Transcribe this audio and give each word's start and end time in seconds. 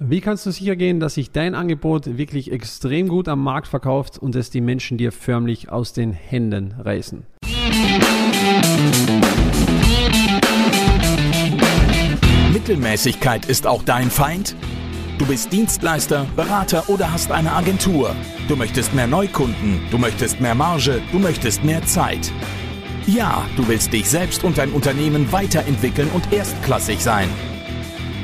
Wie 0.00 0.20
kannst 0.20 0.44
du 0.44 0.50
sicher 0.50 0.74
gehen, 0.74 0.98
dass 0.98 1.14
sich 1.14 1.30
dein 1.30 1.54
Angebot 1.54 2.18
wirklich 2.18 2.50
extrem 2.50 3.06
gut 3.06 3.28
am 3.28 3.42
Markt 3.42 3.68
verkauft 3.68 4.18
und 4.18 4.34
es 4.34 4.50
die 4.50 4.60
Menschen 4.60 4.98
dir 4.98 5.12
förmlich 5.12 5.70
aus 5.70 5.92
den 5.92 6.12
Händen 6.12 6.74
reißen? 6.80 7.24
Mittelmäßigkeit 12.52 13.46
ist 13.46 13.68
auch 13.68 13.84
dein 13.84 14.10
Feind? 14.10 14.56
Du 15.18 15.26
bist 15.26 15.52
Dienstleister, 15.52 16.26
Berater 16.34 16.88
oder 16.88 17.12
hast 17.12 17.30
eine 17.30 17.52
Agentur. 17.52 18.16
Du 18.48 18.56
möchtest 18.56 18.94
mehr 18.94 19.06
Neukunden, 19.06 19.80
du 19.92 19.98
möchtest 19.98 20.40
mehr 20.40 20.56
Marge, 20.56 21.02
du 21.12 21.20
möchtest 21.20 21.62
mehr 21.62 21.84
Zeit. 21.86 22.32
Ja, 23.06 23.46
du 23.56 23.68
willst 23.68 23.92
dich 23.92 24.10
selbst 24.10 24.42
und 24.42 24.58
dein 24.58 24.72
Unternehmen 24.72 25.30
weiterentwickeln 25.30 26.08
und 26.14 26.32
erstklassig 26.32 27.00
sein. 27.00 27.28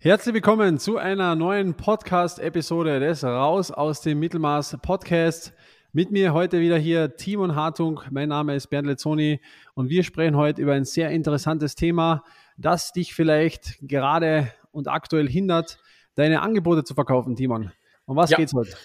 Herzlich 0.00 0.32
willkommen 0.32 0.78
zu 0.78 0.96
einer 0.96 1.34
neuen 1.34 1.74
Podcast-Episode 1.74 3.00
des 3.00 3.24
Raus 3.24 3.72
aus 3.72 4.00
dem 4.00 4.20
Mittelmaß 4.20 4.76
Podcast. 4.80 5.52
Mit 5.92 6.12
mir 6.12 6.32
heute 6.32 6.60
wieder 6.60 6.78
hier 6.78 7.16
Timon 7.16 7.56
Hartung. 7.56 8.00
Mein 8.12 8.28
Name 8.28 8.54
ist 8.54 8.68
Bernd 8.68 8.86
Lezzoni 8.86 9.40
und 9.74 9.90
wir 9.90 10.04
sprechen 10.04 10.36
heute 10.36 10.62
über 10.62 10.74
ein 10.74 10.84
sehr 10.84 11.10
interessantes 11.10 11.74
Thema, 11.74 12.22
das 12.56 12.92
dich 12.92 13.12
vielleicht 13.12 13.76
gerade 13.82 14.52
und 14.70 14.86
aktuell 14.86 15.28
hindert, 15.28 15.80
deine 16.14 16.42
Angebote 16.42 16.84
zu 16.84 16.94
verkaufen, 16.94 17.34
Timon. 17.34 17.72
Um 18.06 18.16
was 18.16 18.30
ja. 18.30 18.36
geht's 18.36 18.54
heute? 18.54 18.76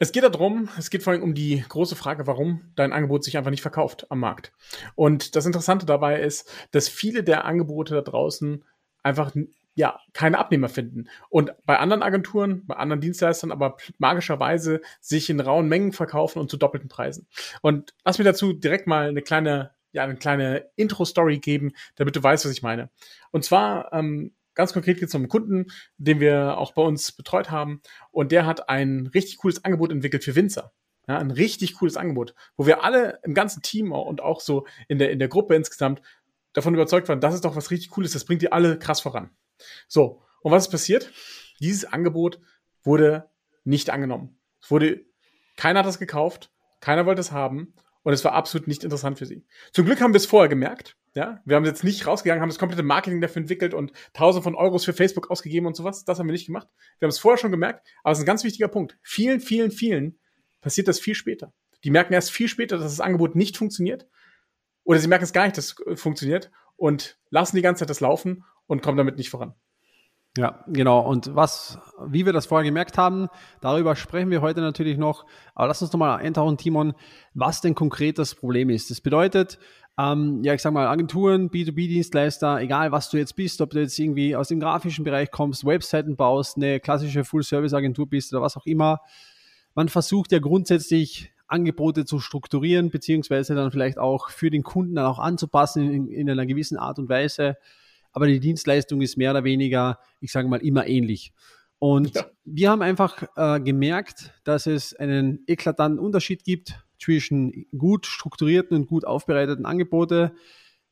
Es 0.00 0.10
geht 0.10 0.24
darum, 0.24 0.68
es 0.76 0.90
geht 0.90 1.04
vor 1.04 1.12
allem 1.12 1.22
um 1.22 1.34
die 1.34 1.64
große 1.68 1.94
Frage, 1.94 2.26
warum 2.26 2.72
dein 2.74 2.92
Angebot 2.92 3.22
sich 3.22 3.38
einfach 3.38 3.52
nicht 3.52 3.62
verkauft 3.62 4.10
am 4.10 4.18
Markt. 4.18 4.52
Und 4.96 5.36
das 5.36 5.46
Interessante 5.46 5.86
dabei 5.86 6.20
ist, 6.20 6.52
dass 6.72 6.88
viele 6.88 7.22
der 7.22 7.44
Angebote 7.44 7.94
da 7.94 8.00
draußen 8.00 8.64
einfach 9.04 9.32
ja, 9.80 9.98
keine 10.12 10.38
Abnehmer 10.38 10.68
finden. 10.68 11.08
Und 11.30 11.54
bei 11.64 11.78
anderen 11.78 12.02
Agenturen, 12.02 12.66
bei 12.66 12.76
anderen 12.76 13.00
Dienstleistern 13.00 13.50
aber 13.50 13.78
magischerweise 13.96 14.82
sich 15.00 15.30
in 15.30 15.40
rauen 15.40 15.68
Mengen 15.68 15.92
verkaufen 15.92 16.38
und 16.38 16.50
zu 16.50 16.58
doppelten 16.58 16.90
Preisen. 16.90 17.26
Und 17.62 17.94
lass 18.04 18.18
mir 18.18 18.24
dazu 18.24 18.52
direkt 18.52 18.86
mal 18.86 19.08
eine 19.08 19.22
kleine, 19.22 19.70
ja, 19.92 20.04
eine 20.04 20.16
kleine 20.16 20.66
Intro-Story 20.76 21.38
geben, 21.38 21.72
damit 21.96 22.14
du 22.14 22.22
weißt, 22.22 22.44
was 22.44 22.52
ich 22.52 22.62
meine. 22.62 22.90
Und 23.30 23.42
zwar, 23.42 23.90
ähm, 23.94 24.34
ganz 24.54 24.74
konkret 24.74 24.98
geht 24.98 25.08
es 25.08 25.14
um 25.14 25.22
einen 25.22 25.30
Kunden, 25.30 25.68
den 25.96 26.20
wir 26.20 26.58
auch 26.58 26.72
bei 26.72 26.82
uns 26.82 27.12
betreut 27.12 27.50
haben. 27.50 27.80
Und 28.10 28.32
der 28.32 28.44
hat 28.44 28.68
ein 28.68 29.06
richtig 29.14 29.38
cooles 29.38 29.64
Angebot 29.64 29.92
entwickelt 29.92 30.24
für 30.24 30.36
Winzer. 30.36 30.72
Ja, 31.08 31.16
ein 31.16 31.30
richtig 31.30 31.74
cooles 31.76 31.96
Angebot, 31.96 32.34
wo 32.58 32.66
wir 32.66 32.84
alle 32.84 33.18
im 33.22 33.32
ganzen 33.32 33.62
Team 33.62 33.92
und 33.92 34.20
auch 34.20 34.42
so 34.42 34.66
in 34.86 34.98
der, 34.98 35.10
in 35.10 35.18
der 35.18 35.28
Gruppe 35.28 35.56
insgesamt 35.56 36.02
davon 36.52 36.74
überzeugt 36.74 37.08
waren, 37.08 37.20
das 37.20 37.34
ist 37.34 37.44
doch 37.44 37.56
was 37.56 37.70
richtig 37.70 37.90
Cooles, 37.90 38.12
das 38.12 38.24
bringt 38.24 38.42
die 38.42 38.52
alle 38.52 38.78
krass 38.78 39.00
voran. 39.00 39.30
So, 39.88 40.22
und 40.42 40.52
was 40.52 40.66
ist 40.66 40.70
passiert? 40.70 41.12
Dieses 41.60 41.84
Angebot 41.84 42.40
wurde 42.82 43.30
nicht 43.64 43.90
angenommen. 43.90 44.38
Es 44.60 44.70
wurde, 44.70 45.04
keiner 45.56 45.80
hat 45.80 45.86
das 45.86 45.98
gekauft, 45.98 46.50
keiner 46.80 47.06
wollte 47.06 47.20
es 47.20 47.32
haben 47.32 47.74
und 48.02 48.12
es 48.12 48.24
war 48.24 48.32
absolut 48.32 48.66
nicht 48.66 48.84
interessant 48.84 49.18
für 49.18 49.26
sie. 49.26 49.44
Zum 49.72 49.84
Glück 49.84 50.00
haben 50.00 50.12
wir 50.12 50.18
es 50.18 50.26
vorher 50.26 50.48
gemerkt. 50.48 50.96
Ja, 51.14 51.40
wir 51.44 51.56
haben 51.56 51.64
jetzt 51.64 51.82
nicht 51.82 52.06
rausgegangen, 52.06 52.40
haben 52.40 52.50
das 52.50 52.58
komplette 52.58 52.84
Marketing 52.84 53.20
dafür 53.20 53.42
entwickelt 53.42 53.74
und 53.74 53.92
tausende 54.12 54.44
von 54.44 54.54
Euros 54.54 54.84
für 54.84 54.92
Facebook 54.92 55.28
ausgegeben 55.28 55.66
und 55.66 55.74
sowas. 55.74 56.04
Das 56.04 56.18
haben 56.18 56.28
wir 56.28 56.32
nicht 56.32 56.46
gemacht. 56.46 56.68
Wir 56.98 57.06
haben 57.06 57.10
es 57.10 57.18
vorher 57.18 57.36
schon 57.36 57.50
gemerkt, 57.50 57.86
aber 58.04 58.12
es 58.12 58.18
ist 58.18 58.22
ein 58.22 58.26
ganz 58.26 58.44
wichtiger 58.44 58.68
Punkt. 58.68 58.96
Vielen, 59.02 59.40
vielen, 59.40 59.72
vielen 59.72 60.20
passiert 60.60 60.86
das 60.86 61.00
viel 61.00 61.16
später. 61.16 61.52
Die 61.82 61.90
merken 61.90 62.12
erst 62.12 62.30
viel 62.30 62.46
später, 62.46 62.76
dass 62.76 62.92
das 62.92 63.00
Angebot 63.00 63.34
nicht 63.34 63.56
funktioniert 63.56 64.06
oder 64.84 65.00
sie 65.00 65.08
merken 65.08 65.24
es 65.24 65.32
gar 65.32 65.44
nicht, 65.44 65.58
dass 65.58 65.74
es 65.84 66.00
funktioniert 66.00 66.52
und 66.76 67.18
lassen 67.30 67.56
die 67.56 67.62
ganze 67.62 67.80
Zeit 67.80 67.90
das 67.90 68.00
laufen 68.00 68.44
und 68.70 68.82
kommen 68.82 68.96
damit 68.96 69.16
nicht 69.18 69.30
voran. 69.30 69.54
Ja, 70.38 70.64
genau. 70.68 71.00
Und 71.00 71.34
was, 71.34 71.76
wie 72.06 72.24
wir 72.24 72.32
das 72.32 72.46
vorher 72.46 72.64
gemerkt 72.64 72.96
haben, 72.96 73.26
darüber 73.60 73.96
sprechen 73.96 74.30
wir 74.30 74.42
heute 74.42 74.60
natürlich 74.60 74.96
noch. 74.96 75.26
Aber 75.56 75.66
lass 75.66 75.82
uns 75.82 75.92
nochmal 75.92 76.20
eintauchen, 76.20 76.56
Timon, 76.56 76.94
was 77.34 77.60
denn 77.60 77.74
konkret 77.74 78.16
das 78.16 78.36
Problem 78.36 78.70
ist. 78.70 78.88
Das 78.88 79.00
bedeutet, 79.00 79.58
ähm, 79.98 80.40
ja, 80.44 80.54
ich 80.54 80.62
sag 80.62 80.72
mal, 80.72 80.86
Agenturen, 80.86 81.50
B2B-Dienstleister, 81.50 82.60
egal 82.60 82.92
was 82.92 83.10
du 83.10 83.16
jetzt 83.16 83.34
bist, 83.34 83.60
ob 83.60 83.70
du 83.70 83.80
jetzt 83.80 83.98
irgendwie 83.98 84.36
aus 84.36 84.46
dem 84.46 84.60
grafischen 84.60 85.04
Bereich 85.04 85.32
kommst, 85.32 85.66
Webseiten 85.66 86.14
baust, 86.14 86.56
eine 86.56 86.78
klassische 86.78 87.24
Full-Service-Agentur 87.24 88.08
bist 88.08 88.32
oder 88.32 88.40
was 88.40 88.56
auch 88.56 88.66
immer. 88.66 89.00
Man 89.74 89.88
versucht 89.88 90.30
ja 90.30 90.38
grundsätzlich 90.38 91.32
Angebote 91.48 92.04
zu 92.04 92.20
strukturieren, 92.20 92.90
beziehungsweise 92.90 93.56
dann 93.56 93.72
vielleicht 93.72 93.98
auch 93.98 94.30
für 94.30 94.50
den 94.50 94.62
Kunden 94.62 94.94
dann 94.94 95.06
auch 95.06 95.18
anzupassen 95.18 95.90
in, 95.90 96.06
in 96.06 96.30
einer 96.30 96.46
gewissen 96.46 96.78
Art 96.78 97.00
und 97.00 97.08
Weise 97.08 97.56
aber 98.12 98.26
die 98.26 98.40
Dienstleistung 98.40 99.00
ist 99.00 99.16
mehr 99.16 99.30
oder 99.30 99.44
weniger, 99.44 99.98
ich 100.20 100.32
sage 100.32 100.48
mal, 100.48 100.60
immer 100.60 100.86
ähnlich. 100.86 101.32
Und 101.78 102.14
ja. 102.14 102.26
wir 102.44 102.70
haben 102.70 102.82
einfach 102.82 103.24
äh, 103.36 103.60
gemerkt, 103.60 104.34
dass 104.44 104.66
es 104.66 104.94
einen 104.94 105.44
eklatanten 105.46 105.98
Unterschied 105.98 106.44
gibt 106.44 106.84
zwischen 106.98 107.66
gut 107.76 108.06
strukturierten 108.06 108.76
und 108.76 108.86
gut 108.86 109.06
aufbereiteten 109.06 109.64
Angebote 109.64 110.34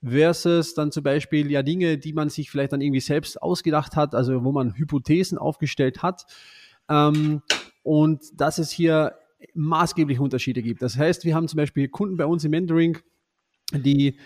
versus 0.02 0.74
dann 0.74 0.92
zum 0.92 1.02
Beispiel 1.02 1.50
ja 1.50 1.62
Dinge, 1.62 1.98
die 1.98 2.12
man 2.12 2.30
sich 2.30 2.50
vielleicht 2.50 2.72
dann 2.72 2.80
irgendwie 2.80 3.00
selbst 3.00 3.42
ausgedacht 3.42 3.96
hat, 3.96 4.14
also 4.14 4.44
wo 4.44 4.52
man 4.52 4.76
Hypothesen 4.76 5.36
aufgestellt 5.36 6.02
hat. 6.02 6.24
Ähm, 6.88 7.42
und 7.82 8.22
dass 8.34 8.58
es 8.58 8.70
hier 8.70 9.14
maßgebliche 9.54 10.22
Unterschiede 10.22 10.62
gibt. 10.62 10.82
Das 10.82 10.96
heißt, 10.96 11.24
wir 11.24 11.34
haben 11.34 11.48
zum 11.48 11.58
Beispiel 11.58 11.88
Kunden 11.88 12.16
bei 12.16 12.26
uns 12.26 12.44
im 12.44 12.50
Mentoring, 12.50 12.98
die 13.72 14.18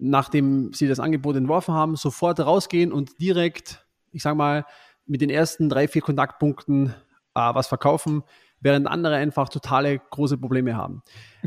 nachdem 0.00 0.72
sie 0.72 0.88
das 0.88 1.00
Angebot 1.00 1.36
entworfen 1.36 1.74
haben, 1.74 1.96
sofort 1.96 2.40
rausgehen 2.40 2.92
und 2.92 3.20
direkt, 3.20 3.86
ich 4.12 4.22
sage 4.22 4.36
mal, 4.36 4.64
mit 5.06 5.20
den 5.20 5.30
ersten 5.30 5.68
drei, 5.68 5.88
vier 5.88 6.02
Kontaktpunkten 6.02 6.94
äh, 7.34 7.54
was 7.54 7.66
verkaufen, 7.66 8.22
während 8.60 8.86
andere 8.86 9.16
einfach 9.16 9.48
totale 9.48 9.98
große 9.98 10.38
Probleme 10.38 10.76
haben. 10.76 11.02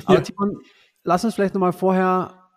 Aber 0.05 0.15
ja. 0.15 0.21
Timon, 0.21 0.59
lass 1.03 1.25
uns 1.25 1.35
vielleicht 1.35 1.53
nochmal 1.53 1.73
vorher 1.73 2.49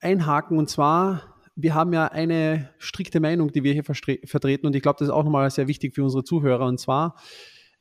einhaken 0.00 0.58
und 0.58 0.68
zwar, 0.68 1.22
wir 1.54 1.74
haben 1.74 1.92
ja 1.92 2.06
eine 2.06 2.70
strikte 2.78 3.20
Meinung, 3.20 3.52
die 3.52 3.64
wir 3.64 3.72
hier 3.72 3.84
vertreten 3.84 4.66
und 4.66 4.76
ich 4.76 4.82
glaube, 4.82 4.98
das 4.98 5.08
ist 5.08 5.14
auch 5.14 5.24
nochmal 5.24 5.50
sehr 5.50 5.68
wichtig 5.68 5.94
für 5.94 6.04
unsere 6.04 6.24
Zuhörer 6.24 6.66
und 6.66 6.78
zwar, 6.78 7.16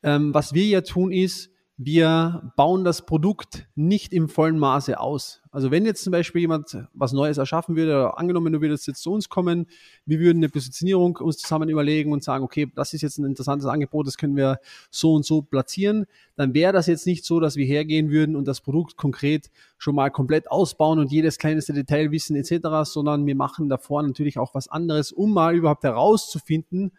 ähm, 0.03 0.33
was 0.33 0.53
wir 0.53 0.65
ja 0.65 0.81
tun 0.81 1.11
ist, 1.11 1.49
wir 1.77 2.53
bauen 2.55 2.85
das 2.85 3.05
Produkt 3.05 3.67
nicht 3.75 4.13
im 4.13 4.29
vollen 4.29 4.57
Maße 4.57 4.97
aus. 4.97 5.41
Also 5.51 5.71
wenn 5.71 5.85
jetzt 5.85 6.03
zum 6.03 6.11
Beispiel 6.11 6.41
jemand 6.41 6.77
was 6.93 7.11
Neues 7.11 7.37
erschaffen 7.37 7.75
würde, 7.75 8.17
angenommen, 8.17 8.53
du 8.53 8.61
würdest 8.61 8.87
jetzt 8.87 9.01
zu 9.01 9.11
uns 9.11 9.27
kommen, 9.27 9.67
wir 10.05 10.19
würden 10.19 10.37
eine 10.37 10.47
Positionierung 10.47 11.17
uns 11.17 11.37
zusammen 11.37 11.67
überlegen 11.67 12.13
und 12.13 12.23
sagen, 12.23 12.45
okay, 12.45 12.71
das 12.75 12.93
ist 12.93 13.01
jetzt 13.01 13.17
ein 13.17 13.25
interessantes 13.25 13.67
Angebot, 13.67 14.07
das 14.07 14.17
können 14.17 14.37
wir 14.37 14.59
so 14.89 15.13
und 15.13 15.25
so 15.25 15.41
platzieren, 15.41 16.05
dann 16.37 16.53
wäre 16.53 16.71
das 16.71 16.87
jetzt 16.87 17.05
nicht 17.05 17.25
so, 17.25 17.41
dass 17.41 17.57
wir 17.57 17.65
hergehen 17.65 18.09
würden 18.09 18.37
und 18.37 18.47
das 18.47 18.61
Produkt 18.61 18.95
konkret 18.95 19.49
schon 19.77 19.95
mal 19.95 20.11
komplett 20.11 20.49
ausbauen 20.49 20.99
und 20.99 21.11
jedes 21.11 21.37
kleinste 21.37 21.73
Detail 21.73 22.11
wissen 22.11 22.37
etc., 22.37 22.67
sondern 22.83 23.25
wir 23.25 23.35
machen 23.35 23.67
davor 23.67 24.01
natürlich 24.03 24.37
auch 24.37 24.53
was 24.53 24.69
anderes, 24.69 25.11
um 25.11 25.33
mal 25.33 25.55
überhaupt 25.55 25.83
herauszufinden, 25.83 26.91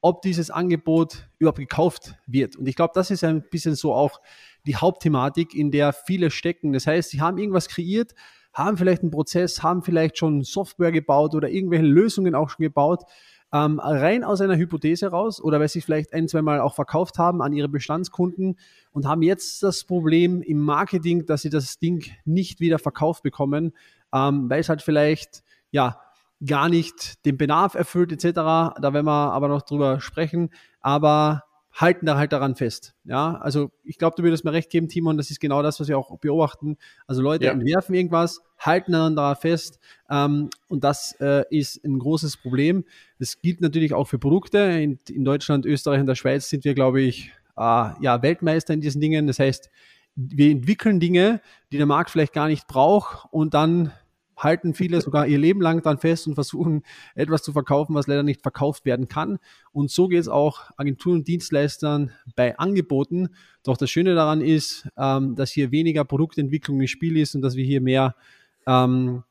ob 0.00 0.22
dieses 0.22 0.50
Angebot 0.50 1.28
überhaupt 1.38 1.58
gekauft 1.58 2.14
wird. 2.26 2.56
Und 2.56 2.66
ich 2.66 2.76
glaube, 2.76 2.92
das 2.94 3.10
ist 3.10 3.24
ein 3.24 3.42
bisschen 3.50 3.74
so 3.74 3.94
auch 3.94 4.20
die 4.66 4.76
Hauptthematik, 4.76 5.54
in 5.54 5.70
der 5.70 5.92
viele 5.92 6.30
stecken. 6.30 6.72
Das 6.72 6.86
heißt, 6.86 7.10
sie 7.10 7.20
haben 7.20 7.38
irgendwas 7.38 7.68
kreiert, 7.68 8.14
haben 8.52 8.76
vielleicht 8.76 9.02
einen 9.02 9.10
Prozess, 9.10 9.62
haben 9.62 9.82
vielleicht 9.82 10.18
schon 10.18 10.42
Software 10.42 10.92
gebaut 10.92 11.34
oder 11.34 11.48
irgendwelche 11.48 11.84
Lösungen 11.84 12.34
auch 12.34 12.50
schon 12.50 12.62
gebaut, 12.62 13.04
ähm, 13.52 13.80
rein 13.80 14.22
aus 14.22 14.40
einer 14.40 14.56
Hypothese 14.56 15.08
raus 15.08 15.40
oder 15.40 15.58
weil 15.58 15.68
sie 15.68 15.80
vielleicht 15.80 16.12
ein, 16.12 16.28
zwei 16.28 16.42
Mal 16.42 16.60
auch 16.60 16.74
verkauft 16.74 17.18
haben 17.18 17.42
an 17.42 17.52
ihre 17.52 17.68
Bestandskunden 17.68 18.56
und 18.92 19.06
haben 19.06 19.22
jetzt 19.22 19.62
das 19.62 19.84
Problem 19.84 20.40
im 20.42 20.58
Marketing, 20.60 21.26
dass 21.26 21.42
sie 21.42 21.50
das 21.50 21.78
Ding 21.78 22.04
nicht 22.24 22.60
wieder 22.60 22.78
verkauft 22.78 23.22
bekommen, 23.22 23.72
ähm, 24.12 24.48
weil 24.48 24.60
es 24.60 24.68
halt 24.68 24.82
vielleicht, 24.82 25.42
ja, 25.72 26.00
gar 26.44 26.68
nicht 26.68 27.24
den 27.24 27.36
Bedarf 27.36 27.74
erfüllt 27.74 28.12
etc. 28.12 28.34
Da 28.34 28.80
werden 28.80 29.06
wir 29.06 29.32
aber 29.32 29.48
noch 29.48 29.62
drüber 29.62 30.00
sprechen, 30.00 30.50
aber 30.80 31.44
halten 31.72 32.06
da 32.06 32.16
halt 32.16 32.32
daran 32.32 32.56
fest. 32.56 32.94
Ja, 33.04 33.36
also 33.36 33.70
ich 33.84 33.98
glaube, 33.98 34.16
du 34.16 34.22
würdest 34.22 34.44
mir 34.44 34.52
recht 34.52 34.70
geben, 34.70 34.88
Timon, 34.88 35.16
das 35.16 35.30
ist 35.30 35.40
genau 35.40 35.62
das, 35.62 35.78
was 35.78 35.88
wir 35.88 35.98
auch 35.98 36.18
beobachten. 36.18 36.76
Also 37.06 37.22
Leute 37.22 37.46
ja. 37.46 37.52
entwerfen 37.52 37.94
irgendwas, 37.94 38.40
halten 38.58 38.92
daran 38.92 39.16
daran 39.16 39.36
fest 39.36 39.78
ähm, 40.10 40.50
und 40.68 40.82
das 40.82 41.12
äh, 41.20 41.44
ist 41.50 41.84
ein 41.84 41.98
großes 41.98 42.38
Problem. 42.38 42.84
Das 43.18 43.40
gilt 43.40 43.60
natürlich 43.60 43.94
auch 43.94 44.08
für 44.08 44.18
Produkte. 44.18 44.58
In, 44.58 44.98
in 45.08 45.24
Deutschland, 45.24 45.64
Österreich 45.64 46.00
und 46.00 46.06
der 46.06 46.16
Schweiz 46.16 46.48
sind 46.48 46.64
wir, 46.64 46.74
glaube 46.74 47.00
ich, 47.02 47.32
äh, 47.56 47.90
ja, 48.00 48.22
Weltmeister 48.22 48.74
in 48.74 48.80
diesen 48.80 49.00
Dingen. 49.00 49.26
Das 49.26 49.38
heißt, 49.38 49.70
wir 50.16 50.50
entwickeln 50.50 50.98
Dinge, 51.00 51.40
die 51.72 51.76
der 51.76 51.86
Markt 51.86 52.10
vielleicht 52.10 52.32
gar 52.32 52.48
nicht 52.48 52.66
braucht 52.66 53.28
und 53.30 53.54
dann 53.54 53.92
halten 54.42 54.74
viele 54.74 55.00
sogar 55.00 55.26
ihr 55.26 55.38
Leben 55.38 55.60
lang 55.60 55.82
dann 55.82 55.98
fest 55.98 56.26
und 56.26 56.34
versuchen 56.34 56.82
etwas 57.14 57.42
zu 57.42 57.52
verkaufen, 57.52 57.94
was 57.94 58.06
leider 58.06 58.22
nicht 58.22 58.42
verkauft 58.42 58.84
werden 58.84 59.08
kann. 59.08 59.38
Und 59.72 59.90
so 59.90 60.08
geht 60.08 60.20
es 60.20 60.28
auch 60.28 60.70
Agenturen 60.76 61.18
und 61.18 61.28
Dienstleistern 61.28 62.12
bei 62.36 62.58
Angeboten. 62.58 63.28
Doch 63.62 63.76
das 63.76 63.90
Schöne 63.90 64.14
daran 64.14 64.40
ist, 64.40 64.88
ähm, 64.96 65.36
dass 65.36 65.50
hier 65.50 65.70
weniger 65.70 66.04
Produktentwicklung 66.04 66.80
im 66.80 66.86
Spiel 66.86 67.16
ist 67.16 67.34
und 67.34 67.42
dass 67.42 67.56
wir 67.56 67.64
hier 67.64 67.80
mehr 67.80 68.14
ähm, 68.66 69.22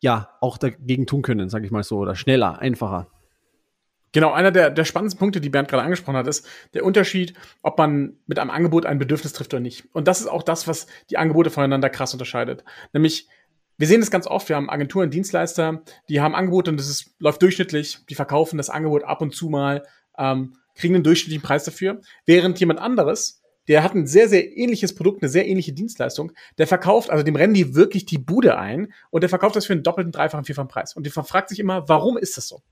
ja 0.00 0.30
auch 0.40 0.58
dagegen 0.58 1.06
tun 1.06 1.22
können, 1.22 1.48
sage 1.48 1.66
ich 1.66 1.70
mal 1.70 1.82
so, 1.82 1.98
oder 1.98 2.14
schneller, 2.14 2.58
einfacher. 2.58 3.08
Genau, 4.12 4.32
einer 4.32 4.50
der, 4.50 4.70
der 4.70 4.84
spannendsten 4.84 5.18
Punkte, 5.18 5.40
die 5.40 5.50
Bernd 5.50 5.68
gerade 5.68 5.82
angesprochen 5.82 6.16
hat, 6.16 6.26
ist 6.26 6.46
der 6.72 6.84
Unterschied, 6.84 7.34
ob 7.62 7.76
man 7.76 8.16
mit 8.26 8.38
einem 8.38 8.50
Angebot 8.50 8.86
ein 8.86 8.98
Bedürfnis 8.98 9.34
trifft 9.34 9.52
oder 9.52 9.60
nicht. 9.60 9.84
Und 9.92 10.08
das 10.08 10.20
ist 10.20 10.28
auch 10.28 10.42
das, 10.42 10.66
was 10.66 10.86
die 11.10 11.18
Angebote 11.18 11.50
voneinander 11.50 11.90
krass 11.90 12.14
unterscheidet. 12.14 12.64
Nämlich, 12.92 13.28
wir 13.78 13.86
sehen 13.86 14.00
das 14.00 14.10
ganz 14.10 14.26
oft, 14.26 14.48
wir 14.48 14.56
haben 14.56 14.68
Agenturen, 14.68 15.10
Dienstleister, 15.10 15.82
die 16.08 16.20
haben 16.20 16.34
Angebote 16.34 16.70
und 16.70 16.78
das 16.78 16.88
ist, 16.88 17.14
läuft 17.18 17.40
durchschnittlich, 17.42 17.98
die 18.10 18.14
verkaufen 18.14 18.56
das 18.56 18.70
Angebot 18.70 19.04
ab 19.04 19.22
und 19.22 19.34
zu 19.34 19.48
mal, 19.48 19.84
ähm, 20.18 20.54
kriegen 20.74 20.94
einen 20.94 21.04
durchschnittlichen 21.04 21.42
Preis 21.42 21.64
dafür, 21.64 22.00
während 22.26 22.58
jemand 22.60 22.80
anderes, 22.80 23.40
der 23.68 23.84
hat 23.84 23.94
ein 23.94 24.06
sehr, 24.06 24.28
sehr 24.28 24.56
ähnliches 24.56 24.94
Produkt, 24.94 25.22
eine 25.22 25.28
sehr 25.28 25.46
ähnliche 25.46 25.72
Dienstleistung, 25.72 26.32
der 26.56 26.66
verkauft, 26.66 27.10
also 27.10 27.22
dem 27.22 27.36
rennen 27.36 27.54
die 27.54 27.74
wirklich 27.74 28.06
die 28.06 28.18
Bude 28.18 28.58
ein 28.58 28.92
und 29.10 29.20
der 29.22 29.28
verkauft 29.28 29.56
das 29.56 29.66
für 29.66 29.74
einen 29.74 29.82
doppelten, 29.82 30.10
dreifachen, 30.10 30.44
vierfachen 30.44 30.68
Preis. 30.68 30.96
Und 30.96 31.06
die 31.06 31.10
fragt 31.10 31.50
sich 31.50 31.60
immer, 31.60 31.88
warum 31.88 32.16
ist 32.16 32.36
das 32.36 32.48
so? 32.48 32.62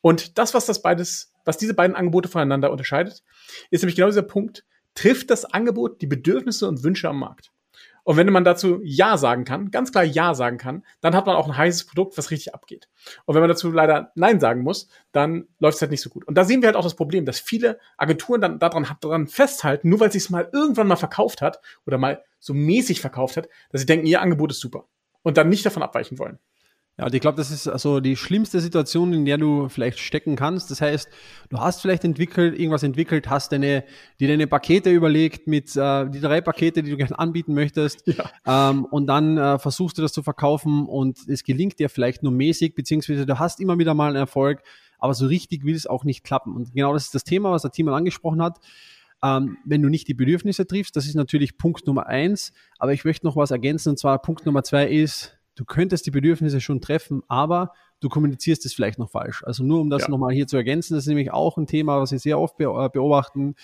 Und 0.00 0.38
das, 0.38 0.54
was 0.54 0.66
das 0.66 0.82
beides, 0.82 1.32
was 1.44 1.58
diese 1.58 1.74
beiden 1.74 1.96
Angebote 1.96 2.28
voneinander 2.28 2.70
unterscheidet, 2.70 3.24
ist 3.70 3.82
nämlich 3.82 3.96
genau 3.96 4.08
dieser 4.08 4.22
Punkt, 4.22 4.64
trifft 4.94 5.30
das 5.30 5.44
Angebot 5.44 6.00
die 6.00 6.06
Bedürfnisse 6.06 6.68
und 6.68 6.84
Wünsche 6.84 7.08
am 7.08 7.18
Markt. 7.18 7.50
Und 8.06 8.16
wenn 8.16 8.32
man 8.32 8.44
dazu 8.44 8.80
Ja 8.84 9.16
sagen 9.16 9.44
kann, 9.44 9.72
ganz 9.72 9.90
klar 9.90 10.04
Ja 10.04 10.32
sagen 10.34 10.58
kann, 10.58 10.84
dann 11.00 11.16
hat 11.16 11.26
man 11.26 11.34
auch 11.34 11.48
ein 11.48 11.56
heißes 11.56 11.86
Produkt, 11.86 12.16
was 12.16 12.30
richtig 12.30 12.54
abgeht. 12.54 12.88
Und 13.24 13.34
wenn 13.34 13.42
man 13.42 13.48
dazu 13.48 13.72
leider 13.72 14.12
Nein 14.14 14.38
sagen 14.38 14.62
muss, 14.62 14.86
dann 15.10 15.48
läuft 15.58 15.74
es 15.74 15.80
halt 15.82 15.90
nicht 15.90 16.02
so 16.02 16.10
gut. 16.10 16.24
Und 16.24 16.36
da 16.36 16.44
sehen 16.44 16.62
wir 16.62 16.68
halt 16.68 16.76
auch 16.76 16.84
das 16.84 16.94
Problem, 16.94 17.26
dass 17.26 17.40
viele 17.40 17.80
Agenturen 17.96 18.40
dann 18.40 18.60
daran, 18.60 18.86
daran 19.00 19.26
festhalten, 19.26 19.88
nur 19.88 19.98
weil 19.98 20.12
sie 20.12 20.18
es 20.18 20.30
mal 20.30 20.48
irgendwann 20.52 20.86
mal 20.86 20.94
verkauft 20.94 21.42
hat 21.42 21.60
oder 21.84 21.98
mal 21.98 22.22
so 22.38 22.54
mäßig 22.54 23.00
verkauft 23.00 23.36
hat, 23.36 23.48
dass 23.72 23.80
sie 23.80 23.88
denken, 23.88 24.06
ihr 24.06 24.20
Angebot 24.20 24.52
ist 24.52 24.60
super. 24.60 24.86
Und 25.22 25.36
dann 25.36 25.48
nicht 25.48 25.66
davon 25.66 25.82
abweichen 25.82 26.20
wollen. 26.20 26.38
Ja, 26.98 27.04
und 27.04 27.14
ich 27.14 27.20
glaube, 27.20 27.36
das 27.36 27.50
ist 27.50 27.68
also 27.68 28.00
die 28.00 28.16
schlimmste 28.16 28.58
Situation, 28.60 29.12
in 29.12 29.26
der 29.26 29.36
du 29.36 29.68
vielleicht 29.68 29.98
stecken 29.98 30.34
kannst. 30.34 30.70
Das 30.70 30.80
heißt, 30.80 31.10
du 31.50 31.58
hast 31.58 31.82
vielleicht 31.82 32.04
entwickelt, 32.04 32.58
irgendwas 32.58 32.82
entwickelt, 32.82 33.28
hast 33.28 33.52
deine, 33.52 33.84
dir 34.18 34.28
deine 34.28 34.46
Pakete 34.46 34.90
überlegt 34.90 35.46
mit 35.46 35.76
äh, 35.76 36.08
die 36.08 36.20
drei 36.20 36.40
Pakete, 36.40 36.82
die 36.82 36.90
du 36.90 36.96
gerne 36.96 37.18
anbieten 37.18 37.52
möchtest. 37.52 38.02
Ja. 38.06 38.70
Ähm, 38.70 38.86
und 38.86 39.08
dann 39.08 39.36
äh, 39.36 39.58
versuchst 39.58 39.98
du 39.98 40.02
das 40.02 40.12
zu 40.12 40.22
verkaufen 40.22 40.86
und 40.86 41.18
es 41.28 41.44
gelingt 41.44 41.78
dir 41.78 41.90
vielleicht 41.90 42.22
nur 42.22 42.32
mäßig, 42.32 42.74
beziehungsweise 42.74 43.26
du 43.26 43.38
hast 43.38 43.60
immer 43.60 43.78
wieder 43.78 43.92
mal 43.92 44.08
einen 44.08 44.16
Erfolg, 44.16 44.62
aber 44.98 45.12
so 45.12 45.26
richtig 45.26 45.64
will 45.64 45.74
es 45.74 45.86
auch 45.86 46.04
nicht 46.04 46.24
klappen. 46.24 46.56
Und 46.56 46.72
genau 46.72 46.94
das 46.94 47.04
ist 47.04 47.14
das 47.14 47.24
Thema, 47.24 47.50
was 47.50 47.60
der 47.60 47.72
Timon 47.72 47.92
angesprochen 47.92 48.42
hat. 48.42 48.58
Ähm, 49.22 49.58
wenn 49.66 49.82
du 49.82 49.90
nicht 49.90 50.08
die 50.08 50.14
Bedürfnisse 50.14 50.66
triffst, 50.66 50.96
das 50.96 51.06
ist 51.06 51.14
natürlich 51.14 51.58
Punkt 51.58 51.86
Nummer 51.86 52.06
eins. 52.06 52.52
Aber 52.78 52.94
ich 52.94 53.04
möchte 53.04 53.26
noch 53.26 53.36
was 53.36 53.50
ergänzen, 53.50 53.90
und 53.90 53.98
zwar 53.98 54.20
Punkt 54.22 54.46
Nummer 54.46 54.62
zwei 54.62 54.88
ist, 54.88 55.35
du 55.56 55.64
könntest 55.64 56.06
die 56.06 56.10
Bedürfnisse 56.12 56.60
schon 56.60 56.80
treffen, 56.80 57.22
aber 57.26 57.72
du 58.00 58.08
kommunizierst 58.08 58.64
es 58.64 58.74
vielleicht 58.74 58.98
noch 58.98 59.10
falsch. 59.10 59.42
Also 59.44 59.64
nur 59.64 59.80
um 59.80 59.90
das 59.90 60.02
ja. 60.02 60.08
nochmal 60.08 60.32
hier 60.32 60.46
zu 60.46 60.56
ergänzen, 60.56 60.94
das 60.94 61.04
ist 61.04 61.08
nämlich 61.08 61.32
auch 61.32 61.56
ein 61.56 61.66
Thema, 61.66 62.00
was 62.00 62.12
wir 62.12 62.18
sehr 62.20 62.38
oft 62.38 62.60
äh, 62.60 62.64
beobachten, 62.64 63.56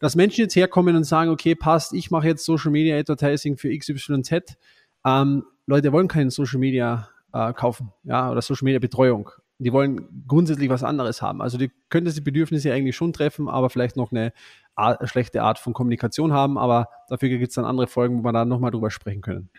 dass 0.00 0.16
Menschen 0.16 0.42
jetzt 0.42 0.56
herkommen 0.56 0.96
und 0.96 1.04
sagen, 1.04 1.30
okay, 1.30 1.54
passt, 1.54 1.92
ich 1.92 2.10
mache 2.10 2.26
jetzt 2.26 2.44
Social 2.44 2.70
Media 2.70 2.96
Advertising 2.96 3.56
für 3.56 3.76
XYZ. 3.76 4.56
Ähm, 5.04 5.44
Leute 5.66 5.92
wollen 5.92 6.08
keinen 6.08 6.30
Social 6.30 6.58
Media 6.58 7.08
äh, 7.32 7.52
kaufen, 7.52 7.92
ja, 8.04 8.30
oder 8.30 8.40
Social 8.40 8.64
Media 8.64 8.78
Betreuung. 8.78 9.30
Die 9.58 9.72
wollen 9.72 10.24
grundsätzlich 10.28 10.70
was 10.70 10.84
anderes 10.84 11.20
haben. 11.20 11.42
Also 11.42 11.58
die 11.58 11.72
könntest 11.88 12.16
die 12.16 12.22
Bedürfnisse 12.22 12.72
eigentlich 12.72 12.94
schon 12.94 13.12
treffen, 13.12 13.48
aber 13.48 13.70
vielleicht 13.70 13.96
noch 13.96 14.12
eine 14.12 14.32
Art, 14.76 15.06
schlechte 15.08 15.42
Art 15.42 15.58
von 15.58 15.72
Kommunikation 15.72 16.32
haben. 16.32 16.56
Aber 16.58 16.88
dafür 17.08 17.28
gibt 17.28 17.48
es 17.48 17.56
dann 17.56 17.64
andere 17.64 17.88
Folgen, 17.88 18.20
wo 18.20 18.24
wir 18.24 18.32
da 18.32 18.44
nochmal 18.44 18.70
drüber 18.70 18.92
sprechen 18.92 19.20
können. 19.20 19.50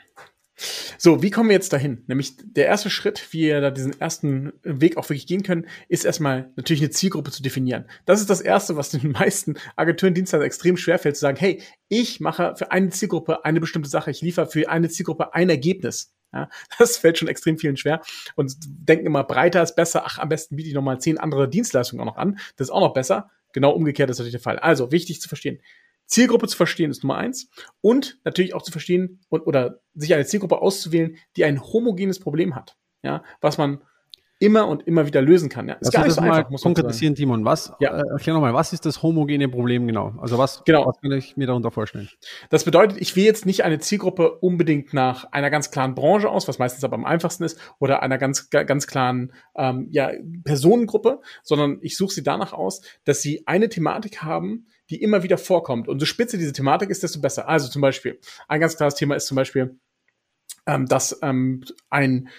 So, 0.97 1.21
wie 1.21 1.31
kommen 1.31 1.50
wir 1.50 1.56
jetzt 1.56 1.71
dahin? 1.71 2.03
Nämlich 2.07 2.33
der 2.44 2.65
erste 2.65 2.89
Schritt, 2.89 3.27
wie 3.31 3.44
wir 3.44 3.61
da 3.61 3.71
diesen 3.71 4.00
ersten 4.00 4.51
Weg 4.63 4.97
auch 4.97 5.07
wirklich 5.09 5.27
gehen 5.27 5.44
können, 5.44 5.67
ist 5.88 6.06
erstmal 6.06 6.51
natürlich 6.56 6.81
eine 6.81 6.89
Zielgruppe 6.89 7.31
zu 7.31 7.41
definieren. 7.41 7.85
Das 8.06 8.19
ist 8.19 8.29
das 8.29 8.41
Erste, 8.41 8.75
was 8.75 8.89
den 8.89 9.11
meisten 9.13 9.56
Agenturen, 9.75 10.13
Dienstleister 10.13 10.45
extrem 10.45 10.77
schwerfällt, 10.77 11.15
zu 11.15 11.21
sagen, 11.21 11.38
hey, 11.38 11.61
ich 11.88 12.19
mache 12.19 12.56
für 12.57 12.71
eine 12.71 12.89
Zielgruppe 12.89 13.45
eine 13.45 13.59
bestimmte 13.59 13.89
Sache, 13.89 14.11
ich 14.11 14.21
liefere 14.21 14.47
für 14.47 14.69
eine 14.69 14.89
Zielgruppe 14.89 15.33
ein 15.33 15.50
Ergebnis. 15.50 16.13
Ja, 16.33 16.50
das 16.77 16.97
fällt 16.97 17.17
schon 17.17 17.27
extrem 17.27 17.57
vielen 17.57 17.77
schwer 17.77 18.01
und 18.35 18.55
denken 18.65 19.05
immer, 19.05 19.23
breiter 19.23 19.63
ist 19.63 19.75
besser, 19.75 20.03
ach, 20.05 20.19
am 20.19 20.29
besten 20.29 20.55
biete 20.55 20.69
ich 20.69 20.75
nochmal 20.75 21.00
zehn 21.00 21.17
andere 21.17 21.50
Dienstleistungen 21.50 22.01
auch 22.01 22.13
noch 22.13 22.17
an, 22.17 22.39
das 22.57 22.67
ist 22.67 22.71
auch 22.71 22.81
noch 22.81 22.94
besser. 22.94 23.29
Genau 23.51 23.71
umgekehrt 23.71 24.12
ist 24.12 24.19
natürlich 24.19 24.33
der 24.33 24.41
Fall. 24.41 24.59
Also, 24.59 24.91
wichtig 24.91 25.21
zu 25.21 25.27
verstehen. 25.27 25.59
Zielgruppe 26.09 26.47
zu 26.47 26.57
verstehen 26.57 26.91
ist 26.91 27.03
Nummer 27.03 27.17
eins 27.17 27.50
und 27.81 28.19
natürlich 28.25 28.53
auch 28.53 28.63
zu 28.63 28.71
verstehen 28.71 29.21
und, 29.29 29.41
oder 29.41 29.81
sich 29.94 30.13
eine 30.13 30.25
Zielgruppe 30.25 30.61
auszuwählen, 30.61 31.17
die 31.38 31.45
ein 31.45 31.61
homogenes 31.61 32.19
Problem 32.19 32.56
hat. 32.56 32.77
Ja, 33.01 33.23
was 33.39 33.57
man 33.57 33.81
immer 34.39 34.68
und 34.68 34.88
immer 34.88 35.06
wieder 35.06 35.21
lösen 35.21 35.50
kann. 35.50 35.68
Ja, 35.68 35.75
ist 35.75 35.91
gar 35.91 36.06
nicht 36.06 36.13
so 36.13 36.21
einfach, 36.21 36.50
muss 36.50 36.62
konkretisieren, 36.62 37.13
Timon. 37.13 37.44
Was, 37.44 37.74
ja. 37.80 37.97
äh, 37.97 38.03
erklär 38.12 38.33
nochmal, 38.33 38.53
was 38.53 38.71
ist 38.71 38.86
das 38.86 39.03
homogene 39.03 39.50
Problem 39.50 39.86
genau? 39.86 40.13
Also 40.19 40.38
was, 40.38 40.63
genau. 40.63 40.86
was 40.86 41.00
kann 41.01 41.12
ich 41.12 41.36
mir 41.36 41.45
darunter 41.45 41.71
vorstellen? 41.71 42.09
Das 42.50 42.63
bedeutet, 42.63 43.00
ich 43.01 43.18
wähle 43.18 43.27
jetzt 43.27 43.45
nicht 43.45 43.65
eine 43.65 43.80
Zielgruppe 43.80 44.31
unbedingt 44.31 44.94
nach 44.94 45.25
einer 45.31 45.50
ganz 45.50 45.71
klaren 45.71 45.94
Branche 45.94 46.30
aus, 46.30 46.47
was 46.47 46.57
meistens 46.57 46.86
aber 46.86 46.95
am 46.95 47.06
einfachsten 47.06 47.44
ist, 47.44 47.59
oder 47.80 48.01
einer 48.01 48.18
ganz, 48.18 48.50
ganz 48.50 48.88
klaren 48.88 49.33
ähm, 49.57 49.88
ja, 49.91 50.12
Personengruppe, 50.45 51.19
sondern 51.44 51.80
ich 51.81 51.97
suche 51.97 52.13
sie 52.13 52.24
danach 52.24 52.53
aus, 52.53 52.81
dass 53.03 53.21
sie 53.21 53.45
eine 53.45 53.68
Thematik 53.68 54.24
haben, 54.24 54.68
die 54.89 55.01
immer 55.01 55.21
wieder 55.21 55.38
vorkommt. 55.38 55.89
Und 55.89 56.00
so 56.00 56.06
spitze 56.06 56.38
diese 56.38 56.53
Thematik 56.53 56.89
ist, 56.89 57.03
desto 57.03 57.19
besser. 57.19 57.50
Also 57.50 57.68
zum 57.68 57.81
Beispiel, 57.81 58.19
ein 58.47 58.62
ganz 58.62 58.77
klares 58.77 58.95
Thema 58.95 59.15
ist 59.15 59.27
zum 59.27 59.36
Beispiel, 59.36 59.77
ähm, 60.65 60.86
dass 60.86 61.19
ähm, 61.21 61.63
ein 61.89 62.30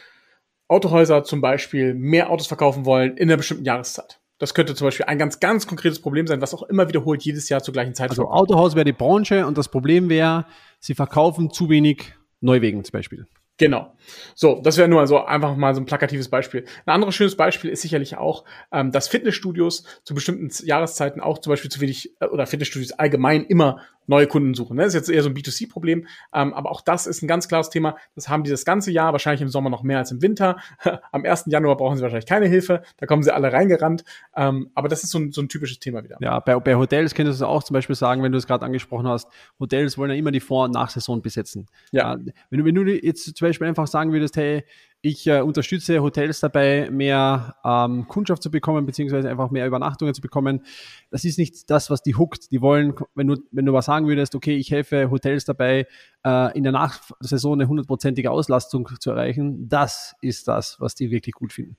Autohäuser 0.71 1.25
zum 1.25 1.41
Beispiel 1.41 1.95
mehr 1.95 2.31
Autos 2.31 2.47
verkaufen 2.47 2.87
wollen 2.87 3.17
in 3.17 3.29
einer 3.29 3.37
bestimmten 3.37 3.65
Jahreszeit. 3.65 4.21
Das 4.39 4.55
könnte 4.55 4.75
zum 4.75 4.87
Beispiel 4.87 5.07
ein 5.07 5.19
ganz, 5.19 5.41
ganz 5.41 5.67
konkretes 5.67 6.01
Problem 6.01 6.27
sein, 6.27 6.41
was 6.41 6.55
auch 6.55 6.63
immer 6.63 6.89
wiederholt 6.89 7.23
jedes 7.23 7.49
Jahr 7.49 7.63
zur 7.63 7.73
gleichen 7.73 7.95
Zeit 7.95 8.11
Also. 8.11 8.29
Autohaus 8.29 8.75
wäre 8.75 8.85
die 8.85 8.93
Branche 8.93 9.47
und 9.47 9.59
das 9.59 9.69
Problem 9.69 10.09
wäre, 10.09 10.47
sie 10.79 10.95
verkaufen 10.95 11.51
zu 11.51 11.69
wenig 11.69 12.15
Neuwegen 12.41 12.85
zum 12.85 12.93
Beispiel. 12.93 13.27
Genau. 13.59 13.95
So, 14.35 14.63
das 14.63 14.79
wäre 14.79 14.89
nur 14.89 15.07
so 15.07 15.23
einfach 15.23 15.55
mal 15.55 15.75
so 15.75 15.83
ein 15.83 15.85
plakatives 15.85 16.31
Beispiel. 16.31 16.65
Ein 16.87 16.95
anderes 16.95 17.15
schönes 17.15 17.37
Beispiel 17.37 17.69
ist 17.69 17.83
sicherlich 17.83 18.17
auch, 18.17 18.45
ähm, 18.73 18.91
dass 18.91 19.09
Fitnessstudios 19.09 19.85
zu 20.03 20.15
bestimmten 20.15 20.49
Jahreszeiten 20.65 21.21
auch 21.21 21.39
zum 21.39 21.51
Beispiel 21.51 21.71
zu 21.71 21.83
wenig 21.83 22.17
äh, 22.21 22.27
oder 22.27 22.47
Fitnessstudios 22.47 22.93
allgemein 22.93 23.45
immer 23.45 23.81
neue 24.11 24.27
Kunden 24.27 24.53
suchen. 24.55 24.77
Ne? 24.77 24.83
Das 24.83 24.89
ist 24.89 25.01
jetzt 25.01 25.09
eher 25.09 25.23
so 25.23 25.31
ein 25.31 25.35
B2C-Problem, 25.35 26.07
ähm, 26.35 26.53
aber 26.53 26.71
auch 26.71 26.83
das 26.83 27.07
ist 27.07 27.23
ein 27.23 27.29
ganz 27.29 27.49
klares 27.49 27.71
Thema. 27.71 27.97
Das 28.15 28.29
haben 28.29 28.45
die 28.45 28.51
das 28.51 28.67
ganze 28.67 28.91
Jahr, 28.91 29.13
wahrscheinlich 29.13 29.41
im 29.41 29.49
Sommer 29.49 29.71
noch 29.71 29.83
mehr 29.83 29.99
als 29.99 30.11
im 30.11 30.21
Winter. 30.21 30.59
Am 31.13 31.25
1. 31.25 31.45
Januar 31.47 31.77
brauchen 31.77 31.97
sie 31.97 32.03
wahrscheinlich 32.03 32.27
keine 32.27 32.47
Hilfe, 32.47 32.83
da 32.99 33.07
kommen 33.07 33.23
sie 33.23 33.33
alle 33.33 33.53
reingerannt. 33.53 34.05
Ähm, 34.37 34.71
aber 34.75 34.89
das 34.89 35.05
ist 35.05 35.11
so 35.11 35.19
ein, 35.19 35.33
so 35.33 35.41
ein 35.41 35.49
typisches 35.49 35.79
Thema 35.79 36.05
wieder. 36.05 36.19
Ja, 36.21 36.41
bei, 36.41 36.59
bei 36.59 36.75
Hotels 36.75 37.15
könntest 37.15 37.41
du 37.41 37.47
auch 37.47 37.63
zum 37.63 37.75
Beispiel 37.75 37.97
sagen, 37.97 38.23
wenn 38.23 38.33
du 38.33 38.39
es 38.39 38.47
gerade 38.47 38.65
angesprochen 38.67 39.09
hast, 39.09 39.29
Hotels 39.59 39.97
wollen 39.97 40.11
ja 40.11 40.17
immer 40.17 40.33
die 40.33 40.41
Vor- 40.41 40.65
und 40.65 40.73
Nachsaison 40.73 41.23
besetzen. 41.23 41.67
Ja. 41.93 42.15
ja. 42.15 42.19
Wenn, 42.51 42.59
du, 42.59 42.65
wenn 42.65 42.75
du 42.75 42.83
jetzt 42.85 43.25
zum 43.37 43.49
Beispiel 43.49 43.69
einfach 43.69 43.87
sagen 43.87 44.13
würdest, 44.13 44.37
hey, 44.37 44.65
ich 45.03 45.27
äh, 45.27 45.41
unterstütze 45.41 46.01
Hotels 46.01 46.41
dabei, 46.41 46.89
mehr 46.91 47.57
ähm, 47.65 48.07
Kundschaft 48.09 48.43
zu 48.43 48.51
bekommen, 48.51 48.87
beziehungsweise 48.87 49.31
einfach 49.31 49.51
mehr 49.51 49.67
Übernachtungen 49.67 50.15
zu 50.15 50.21
bekommen. 50.21 50.65
Das 51.11 51.25
ist 51.25 51.39
nicht 51.39 51.71
das, 51.71 51.91
was 51.91 52.03
die 52.03 52.17
hookt. 52.17 52.51
Die 52.51 52.61
wollen, 52.61 52.95
wenn 53.15 53.27
du, 53.27 53.37
wenn 53.51 53.67
du 53.67 53.73
was 53.73 53.87
sagen 53.87 54.07
würdest, 54.07 54.35
okay, 54.35 54.57
ich 54.57 54.71
helfe 54.71 55.11
Hotels 55.11 55.45
dabei, 55.45 55.87
äh, 56.25 56.57
in 56.57 56.65
der 56.65 56.73
Nachsaison 56.73 57.55
eine 57.55 57.69
hundertprozentige 57.69 58.31
Auslastung 58.31 58.89
zu 59.01 59.11
erreichen, 59.11 59.69
das 59.69 60.15
ist 60.21 60.49
das, 60.49 60.77
was 60.81 60.95
die 60.95 61.11
wirklich 61.11 61.35
gut 61.35 61.53
finden. 61.53 61.77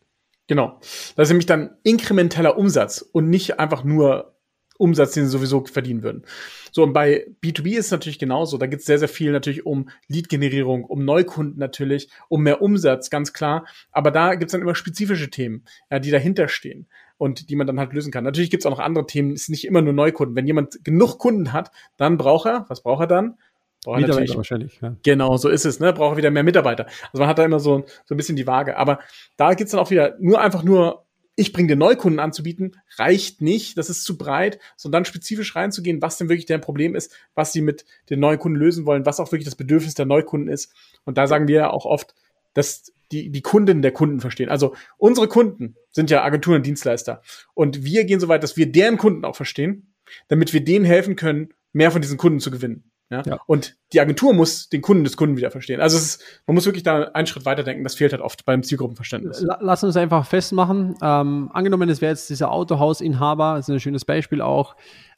Genau. 0.48 0.80
Das 1.16 1.28
ist 1.28 1.30
nämlich 1.30 1.46
dann 1.46 1.78
inkrementeller 1.84 2.58
Umsatz 2.58 3.02
und 3.02 3.30
nicht 3.30 3.60
einfach 3.60 3.84
nur 3.84 4.36
Umsatz, 4.82 5.14
den 5.14 5.26
sie 5.26 5.32
sowieso 5.32 5.64
verdienen 5.66 6.04
würden. 6.04 6.24
So, 6.72 6.84
und 6.84 6.94
bei 6.94 7.28
B2B 7.44 7.78
ist 7.78 7.86
es 7.86 7.92
natürlich 7.92 8.20
genauso. 8.20 8.58
Da 8.58 8.66
geht 8.66 8.80
es 8.80 8.86
sehr, 8.86 9.00
sehr 9.00 9.08
viel 9.08 9.32
natürlich 9.32 9.66
um 9.66 9.90
Lead-Generierung, 10.08 10.84
um 10.84 11.06
Neukunden 11.06 11.60
natürlich, 11.60 12.10
um 12.30 12.44
mehr 12.44 12.62
Umsatz, 12.62 13.10
ganz 13.10 13.34
klar. 13.34 13.66
Aber 13.92 14.12
da 14.12 14.36
gibt 14.36 14.50
es 14.50 14.52
dann 14.54 14.62
immer 14.62 14.76
spezifische 14.76 15.30
Themen, 15.30 15.66
ja, 15.90 16.00
die 16.00 16.12
dahinter 16.12 16.48
stehen 16.48 16.88
und 17.18 17.50
die 17.50 17.56
man 17.56 17.68
dann 17.68 17.80
halt 17.80 17.94
lösen 17.94 18.12
kann. 18.12 18.24
Natürlich 18.24 18.50
gibt 18.50 18.64
es 18.64 18.66
auch 18.66 18.72
noch 18.72 18.80
andere 18.80 19.06
Themen, 19.06 19.34
es 19.34 19.44
ist 19.44 19.50
nicht 19.50 19.66
immer 19.66 19.82
nur 19.82 19.94
Neukunden. 19.94 20.36
Wenn 20.36 20.48
jemand 20.48 20.84
genug 20.84 21.20
Kunden 21.20 21.54
hat, 21.54 21.72
dann 21.98 22.18
braucht 22.18 22.48
er, 22.48 22.66
was 22.68 22.82
braucht 22.82 23.02
er 23.02 23.08
dann? 23.08 23.38
Braucht 23.84 24.02
Mitarbeiter 24.02 24.36
wahrscheinlich. 24.36 24.80
Ja. 24.82 24.96
Genau, 25.04 25.38
so 25.38 25.50
ist 25.50 25.66
es. 25.66 25.80
Ne? 25.80 25.92
Braucht 25.92 26.14
er 26.14 26.18
wieder 26.18 26.32
mehr 26.32 26.44
Mitarbeiter. 26.44 26.86
Also 26.86 27.20
man 27.20 27.28
hat 27.28 27.40
da 27.40 27.46
immer 27.46 27.60
so, 27.60 27.86
so 28.06 28.14
ein 28.14 28.18
bisschen 28.18 28.36
die 28.36 28.46
Waage. 28.46 28.78
Aber 28.78 29.00
da 29.38 29.54
geht's 29.54 29.72
dann 29.72 29.80
auch 29.80 29.90
wieder 29.90 30.16
nur 30.20 30.40
einfach 30.40 30.64
nur 30.64 31.06
ich 31.36 31.54
bringe 31.54 31.70
dir 31.70 31.76
Neukunden 31.76 32.20
anzubieten, 32.20 32.78
reicht 32.98 33.42
nicht, 33.42 33.78
das 33.78 33.90
ist 33.90 34.04
zu 34.04 34.18
breit, 34.18 34.60
sondern 34.76 35.06
spezifisch 35.06 35.56
reinzugehen, 35.56 36.02
was 36.02 36.18
denn 36.18 36.30
wirklich 36.30 36.46
dein 36.46 36.62
Problem 36.62 36.96
ist, 36.96 37.16
was 37.36 37.54
sie 37.54 37.62
mit 37.62 37.86
den 38.10 38.20
neuen 38.20 38.40
Kunden 38.40 38.58
lösen 38.58 38.86
wollen, 38.86 39.06
was 39.06 39.20
auch 39.20 39.32
wirklich 39.32 39.46
das 39.46 39.56
Bedürfnis 39.56 39.94
der 39.94 40.06
Neukunden 40.06 40.50
ist. 40.50 40.74
Und 41.06 41.18
da 41.18 41.28
sagen 41.28 41.48
wir 41.48 41.56
ja 41.56 41.70
auch 41.70 41.86
oft, 41.86 42.14
dass 42.54 42.92
die, 43.12 43.30
die 43.30 43.42
Kunden 43.42 43.82
der 43.82 43.92
Kunden 43.92 44.20
verstehen. 44.20 44.50
Also 44.50 44.76
unsere 44.98 45.28
Kunden 45.28 45.76
sind 45.92 46.10
ja 46.10 46.24
Agenturen 46.24 46.58
und 46.58 46.66
Dienstleister. 46.66 47.22
Und 47.54 47.84
wir 47.84 48.06
gehen 48.06 48.20
so 48.20 48.28
weit, 48.28 48.44
dass 48.44 48.58
wir 48.58 48.72
deren 48.72 48.98
Kunden 48.98 49.26
auch 49.26 49.36
verstehen, 49.36 49.94
damit 50.28 50.54
wir 50.54 50.64
denen 50.64 50.86
helfen 50.86 51.16
können, 51.16 51.54
mehr 51.74 51.92
von 51.92 52.02
diesen 52.02 52.18
Kunden 52.18 52.40
zu 52.40 52.52
gewinnen. 52.52 52.91
Ja? 53.12 53.22
ja? 53.26 53.40
Und 53.46 53.76
die 53.94 54.00
Agentur 54.00 54.34
muss 54.34 54.70
den 54.70 54.82
Kunden 54.82 55.04
des 55.04 55.18
Kunden 55.18 55.36
wieder 55.36 55.52
verstehen. 55.52 55.82
Also 55.82 55.98
ist, 55.98 56.24
man 56.48 56.56
muss 56.56 56.66
wirklich 56.66 56.84
da 56.84 57.04
einen 57.14 57.28
Schritt 57.28 57.46
weiter 57.46 57.64
denken. 57.64 57.84
Das 57.84 57.96
fehlt 57.96 58.14
halt 58.14 58.22
oft 58.22 58.46
beim 58.46 58.64
Zielgruppenverständnis. 58.64 59.46
Lass 59.60 59.84
uns 59.84 59.98
einfach 59.98 60.26
festmachen. 60.26 60.96
Ähm, 61.02 61.50
angenommen, 61.54 61.90
es 61.90 62.02
wäre 62.02 62.14
jetzt 62.14 62.30
dieser 62.30 62.52
Autohausinhaber, 62.52 63.56
das 63.58 63.68
ist 63.68 63.74
ein 63.76 63.80
schönes 63.82 64.06
Beispiel 64.06 64.42
auch. 64.42 64.76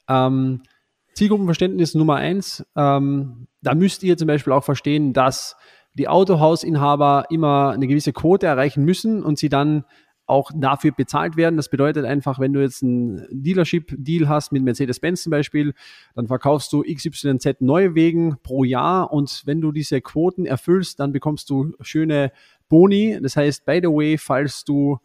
Ähm, 0.08 0.62
Zielgruppenverständnis 1.14 1.94
Nummer 1.94 2.16
eins. 2.16 2.66
Ähm, 2.76 3.46
da 3.62 3.74
müsst 3.74 4.02
ihr 4.02 4.16
zum 4.16 4.26
Beispiel 4.26 4.52
auch 4.52 4.64
verstehen, 4.64 5.12
dass 5.12 5.56
die 5.94 6.08
Autohausinhaber 6.08 7.26
immer 7.30 7.70
eine 7.70 7.86
gewisse 7.86 8.12
Quote 8.12 8.46
erreichen 8.46 8.84
müssen 8.84 9.22
und 9.22 9.38
sie 9.38 9.48
dann 9.48 9.84
auch 10.26 10.50
dafür 10.54 10.92
bezahlt 10.92 11.36
werden. 11.36 11.56
Das 11.56 11.68
bedeutet 11.68 12.04
einfach, 12.04 12.38
wenn 12.38 12.52
du 12.52 12.60
jetzt 12.60 12.82
einen 12.82 13.26
Dealership-Deal 13.30 14.28
hast 14.28 14.52
mit 14.52 14.62
Mercedes-Benz 14.62 15.22
zum 15.22 15.30
Beispiel, 15.30 15.74
dann 16.14 16.26
verkaufst 16.26 16.72
du 16.72 16.82
XYZ 16.82 17.60
Neuwegen 17.60 18.36
pro 18.42 18.64
Jahr 18.64 19.12
und 19.12 19.42
wenn 19.44 19.60
du 19.60 19.72
diese 19.72 20.00
Quoten 20.00 20.46
erfüllst, 20.46 21.00
dann 21.00 21.12
bekommst 21.12 21.50
du 21.50 21.72
schöne 21.80 22.32
Boni. 22.68 23.18
Das 23.22 23.36
heißt, 23.36 23.64
by 23.66 23.80
the 23.82 23.88
way, 23.88 24.16
falls 24.18 24.64
du 24.64 24.98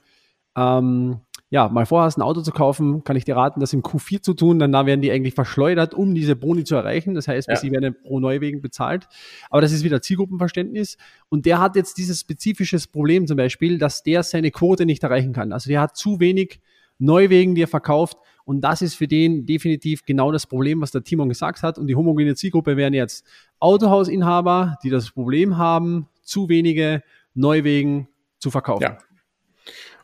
ähm, 0.56 1.22
ja, 1.52 1.68
mal 1.68 1.88
vorhast, 1.88 2.18
ein 2.18 2.22
Auto 2.22 2.42
zu 2.42 2.52
kaufen, 2.52 3.04
kann 3.04 3.16
ich 3.16 3.26
dir 3.26 3.36
raten, 3.36 3.60
das 3.60 3.74
im 3.74 3.82
Q4 3.82 4.22
zu 4.22 4.36
tun, 4.36 4.60
dann 4.60 4.72
da 4.72 4.86
werden 4.86 5.02
die 5.02 5.12
eigentlich 5.12 5.34
verschleudert, 5.34 5.96
um 5.96 6.14
diese 6.14 6.36
Boni 6.36 6.64
zu 6.64 6.76
erreichen. 6.76 7.16
Das 7.16 7.28
heißt, 7.28 7.50
ja. 7.50 7.56
sie 7.56 7.72
werden 7.72 7.96
pro 8.04 8.20
Neuwegen 8.20 8.62
bezahlt. 8.62 9.08
Aber 9.50 9.62
das 9.62 9.72
ist 9.72 9.84
wieder 9.84 10.02
Zielgruppenverständnis. 10.02 10.98
Und 11.30 11.48
der 11.48 11.60
hat 11.60 11.76
jetzt 11.76 11.98
dieses 11.98 12.20
spezifisches 12.20 12.86
Problem 12.86 13.26
zum 13.26 13.38
Beispiel, 13.38 13.80
dass 13.80 14.04
der 14.04 14.22
seine 14.22 14.52
Quote 14.52 14.86
nicht 14.86 15.02
erreichen 15.02 15.34
kann. 15.34 15.52
Also 15.52 15.70
der 15.70 15.82
hat 15.82 15.98
zu 15.98 16.20
wenig 16.20 16.60
Neuwegen, 17.00 17.56
die 17.56 17.64
er 17.64 17.68
verkauft. 17.68 18.18
Und 18.46 18.62
das 18.62 18.84
ist 18.84 18.94
für 18.94 19.08
den 19.08 19.48
definitiv 19.48 20.06
genau 20.06 20.32
das 20.32 20.46
Problem, 20.46 20.82
was 20.82 20.92
der 20.92 21.04
Timon 21.04 21.30
gesagt 21.30 21.64
hat. 21.64 21.80
Und 21.80 21.88
die 21.88 21.96
homogene 21.96 22.36
Zielgruppe 22.36 22.78
wären 22.78 22.94
jetzt 22.94 23.26
Autohausinhaber, 23.60 24.78
die 24.84 24.92
das 24.92 25.10
Problem 25.10 25.58
haben, 25.58 26.08
zu 26.22 26.48
wenige 26.48 27.02
Neuwegen 27.34 28.08
zu 28.38 28.52
verkaufen. 28.52 28.84
Ja. 28.84 28.98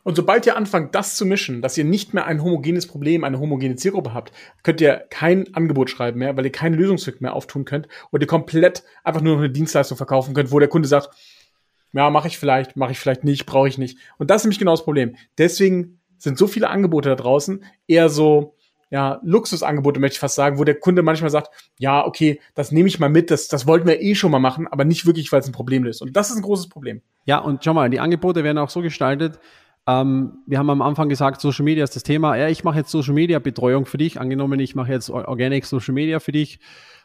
Und 0.06 0.14
sobald 0.14 0.46
ihr 0.46 0.56
anfangt, 0.56 0.94
das 0.94 1.16
zu 1.16 1.26
mischen, 1.26 1.62
dass 1.62 1.76
ihr 1.76 1.82
nicht 1.82 2.14
mehr 2.14 2.26
ein 2.26 2.40
homogenes 2.40 2.86
Problem, 2.86 3.24
eine 3.24 3.40
homogene 3.40 3.74
Zielgruppe 3.74 4.14
habt, 4.14 4.30
könnt 4.62 4.80
ihr 4.80 5.04
kein 5.10 5.52
Angebot 5.52 5.90
schreiben 5.90 6.20
mehr, 6.20 6.36
weil 6.36 6.44
ihr 6.44 6.52
keinen 6.52 6.74
Lösungsweg 6.74 7.20
mehr 7.20 7.34
auftun 7.34 7.64
könnt 7.64 7.88
und 8.12 8.20
ihr 8.20 8.28
komplett 8.28 8.84
einfach 9.02 9.20
nur 9.20 9.34
noch 9.34 9.42
eine 9.42 9.50
Dienstleistung 9.50 9.96
verkaufen 9.96 10.32
könnt, 10.32 10.52
wo 10.52 10.60
der 10.60 10.68
Kunde 10.68 10.86
sagt, 10.86 11.10
ja, 11.92 12.08
mache 12.08 12.28
ich 12.28 12.38
vielleicht, 12.38 12.76
mache 12.76 12.92
ich 12.92 13.00
vielleicht 13.00 13.24
nicht, 13.24 13.46
brauche 13.46 13.66
ich 13.66 13.78
nicht. 13.78 13.98
Und 14.16 14.30
das 14.30 14.42
ist 14.42 14.44
nämlich 14.44 14.60
genau 14.60 14.70
das 14.70 14.84
Problem. 14.84 15.16
Deswegen 15.38 15.98
sind 16.18 16.38
so 16.38 16.46
viele 16.46 16.70
Angebote 16.70 17.08
da 17.08 17.16
draußen 17.16 17.64
eher 17.88 18.08
so, 18.08 18.54
ja, 18.90 19.18
Luxusangebote, 19.24 19.98
möchte 19.98 20.14
ich 20.14 20.20
fast 20.20 20.36
sagen, 20.36 20.60
wo 20.60 20.62
der 20.62 20.78
Kunde 20.78 21.02
manchmal 21.02 21.30
sagt, 21.30 21.50
ja, 21.78 22.06
okay, 22.06 22.38
das 22.54 22.70
nehme 22.70 22.88
ich 22.88 23.00
mal 23.00 23.10
mit, 23.10 23.32
das, 23.32 23.48
das 23.48 23.66
wollten 23.66 23.88
wir 23.88 24.00
eh 24.00 24.14
schon 24.14 24.30
mal 24.30 24.38
machen, 24.38 24.68
aber 24.68 24.84
nicht 24.84 25.04
wirklich, 25.04 25.32
weil 25.32 25.40
es 25.40 25.48
ein 25.48 25.52
Problem 25.52 25.84
ist. 25.84 26.00
Und 26.00 26.16
das 26.16 26.30
ist 26.30 26.36
ein 26.36 26.42
großes 26.42 26.68
Problem. 26.68 27.02
Ja, 27.24 27.38
und 27.38 27.64
schau 27.64 27.74
mal, 27.74 27.90
die 27.90 27.98
Angebote 27.98 28.44
werden 28.44 28.58
auch 28.58 28.70
so 28.70 28.82
gestaltet, 28.82 29.40
ähm, 29.86 30.38
wir 30.46 30.58
haben 30.58 30.70
am 30.70 30.82
Anfang 30.82 31.08
gesagt, 31.08 31.40
Social 31.40 31.64
Media 31.64 31.84
ist 31.84 31.94
das 31.94 32.02
Thema. 32.02 32.36
Ja, 32.36 32.48
ich 32.48 32.64
mache 32.64 32.78
jetzt 32.78 32.90
Social 32.90 33.14
Media 33.14 33.38
Betreuung 33.38 33.86
für 33.86 33.98
dich. 33.98 34.20
Angenommen, 34.20 34.58
ich 34.58 34.74
mache 34.74 34.92
jetzt 34.92 35.10
Organic 35.10 35.64
Social 35.64 35.94
Media 35.94 36.18
für 36.18 36.32
dich. 36.32 36.58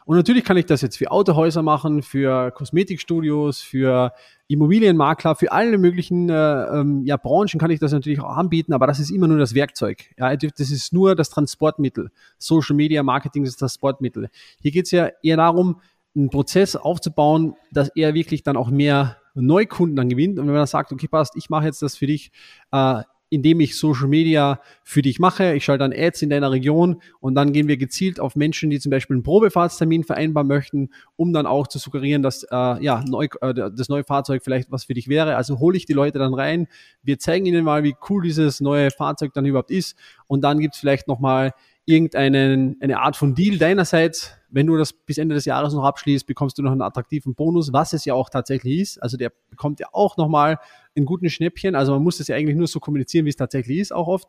Und 0.04 0.16
natürlich 0.16 0.44
kann 0.44 0.56
ich 0.56 0.66
das 0.66 0.80
jetzt 0.80 0.96
für 0.96 1.12
Autohäuser 1.12 1.62
machen, 1.62 2.02
für 2.02 2.50
Kosmetikstudios, 2.50 3.60
für 3.60 4.12
Immobilienmakler, 4.48 5.36
für 5.36 5.52
alle 5.52 5.78
möglichen 5.78 6.28
äh, 6.28 6.34
ähm, 6.34 7.04
ja, 7.04 7.16
Branchen 7.16 7.60
kann 7.60 7.70
ich 7.70 7.78
das 7.78 7.92
natürlich 7.92 8.20
auch 8.20 8.36
anbieten, 8.36 8.72
aber 8.72 8.88
das 8.88 8.98
ist 8.98 9.10
immer 9.10 9.28
nur 9.28 9.38
das 9.38 9.54
Werkzeug. 9.54 10.04
Ja, 10.18 10.34
das 10.34 10.70
ist 10.70 10.92
nur 10.92 11.14
das 11.14 11.30
Transportmittel. 11.30 12.10
Social 12.36 12.74
Media 12.74 13.04
Marketing 13.04 13.44
ist 13.44 13.52
das 13.52 13.58
Transportmittel. 13.58 14.28
Hier 14.60 14.72
geht 14.72 14.86
es 14.86 14.90
ja 14.90 15.08
eher 15.22 15.36
darum, 15.36 15.80
einen 16.16 16.30
Prozess 16.30 16.74
aufzubauen, 16.74 17.54
dass 17.70 17.88
er 17.94 18.12
wirklich 18.12 18.42
dann 18.42 18.56
auch 18.56 18.70
mehr 18.70 19.21
Neukunden 19.34 19.96
dann 19.96 20.08
gewinnt. 20.08 20.38
Und 20.38 20.46
wenn 20.46 20.52
man 20.52 20.60
dann 20.60 20.66
sagt, 20.66 20.92
okay, 20.92 21.08
passt, 21.08 21.36
ich 21.36 21.50
mache 21.50 21.66
jetzt 21.66 21.82
das 21.82 21.96
für 21.96 22.06
dich, 22.06 22.30
äh, 22.72 23.02
indem 23.32 23.60
ich 23.60 23.78
Social 23.78 24.08
Media 24.08 24.60
für 24.84 25.00
dich 25.00 25.18
mache. 25.18 25.54
Ich 25.54 25.64
schalte 25.64 25.88
dann 25.88 25.92
Ads 25.94 26.20
in 26.20 26.28
deiner 26.28 26.50
Region 26.50 27.00
und 27.18 27.34
dann 27.34 27.54
gehen 27.54 27.66
wir 27.66 27.78
gezielt 27.78 28.20
auf 28.20 28.36
Menschen, 28.36 28.68
die 28.68 28.78
zum 28.78 28.90
Beispiel 28.90 29.16
einen 29.16 29.22
Probefahrtstermin 29.22 30.04
vereinbaren 30.04 30.46
möchten, 30.46 30.90
um 31.16 31.32
dann 31.32 31.46
auch 31.46 31.66
zu 31.66 31.78
suggerieren, 31.78 32.22
dass 32.22 32.42
äh, 32.42 32.84
ja, 32.84 33.02
neu, 33.08 33.28
äh, 33.40 33.54
das 33.54 33.88
neue 33.88 34.04
Fahrzeug 34.04 34.42
vielleicht 34.44 34.70
was 34.70 34.84
für 34.84 34.92
dich 34.92 35.08
wäre. 35.08 35.34
Also 35.36 35.60
hole 35.60 35.78
ich 35.78 35.86
die 35.86 35.94
Leute 35.94 36.18
dann 36.18 36.34
rein. 36.34 36.68
Wir 37.02 37.18
zeigen 37.18 37.46
ihnen 37.46 37.64
mal, 37.64 37.84
wie 37.84 37.94
cool 38.10 38.22
dieses 38.22 38.60
neue 38.60 38.90
Fahrzeug 38.90 39.32
dann 39.32 39.46
überhaupt 39.46 39.70
ist. 39.70 39.96
Und 40.26 40.42
dann 40.42 40.58
gibt 40.58 40.74
es 40.74 40.80
vielleicht 40.80 41.08
nochmal 41.08 41.54
irgendeine 41.84 42.76
eine 42.80 43.00
Art 43.00 43.16
von 43.16 43.34
Deal 43.34 43.58
deinerseits. 43.58 44.36
Wenn 44.48 44.66
du 44.66 44.76
das 44.76 44.92
bis 44.92 45.18
Ende 45.18 45.34
des 45.34 45.46
Jahres 45.46 45.72
noch 45.72 45.84
abschließt, 45.84 46.26
bekommst 46.26 46.58
du 46.58 46.62
noch 46.62 46.72
einen 46.72 46.82
attraktiven 46.82 47.34
Bonus, 47.34 47.72
was 47.72 47.92
es 47.92 48.04
ja 48.04 48.14
auch 48.14 48.28
tatsächlich 48.28 48.80
ist. 48.80 49.02
Also 49.02 49.16
der 49.16 49.32
bekommt 49.50 49.80
ja 49.80 49.88
auch 49.92 50.16
nochmal 50.16 50.58
einen 50.94 51.06
guten 51.06 51.30
Schnäppchen. 51.30 51.74
Also 51.74 51.92
man 51.92 52.02
muss 52.02 52.18
das 52.18 52.28
ja 52.28 52.36
eigentlich 52.36 52.56
nur 52.56 52.66
so 52.66 52.78
kommunizieren, 52.78 53.24
wie 53.24 53.30
es 53.30 53.36
tatsächlich 53.36 53.78
ist, 53.78 53.92
auch 53.92 54.08
oft. 54.08 54.28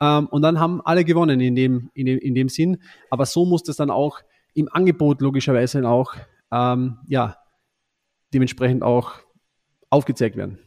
Ähm, 0.00 0.26
und 0.28 0.42
dann 0.42 0.58
haben 0.58 0.80
alle 0.80 1.04
gewonnen 1.04 1.40
in 1.40 1.54
dem, 1.54 1.90
in 1.94 2.06
dem, 2.06 2.18
in 2.18 2.34
dem 2.34 2.48
Sinn. 2.48 2.78
Aber 3.10 3.26
so 3.26 3.44
muss 3.44 3.62
das 3.62 3.76
dann 3.76 3.90
auch 3.90 4.20
im 4.54 4.68
Angebot 4.72 5.20
logischerweise 5.20 5.86
auch, 5.88 6.14
ähm, 6.50 6.98
ja, 7.06 7.36
dementsprechend 8.32 8.82
auch 8.82 9.12
aufgezeigt 9.90 10.36
werden. 10.36 10.58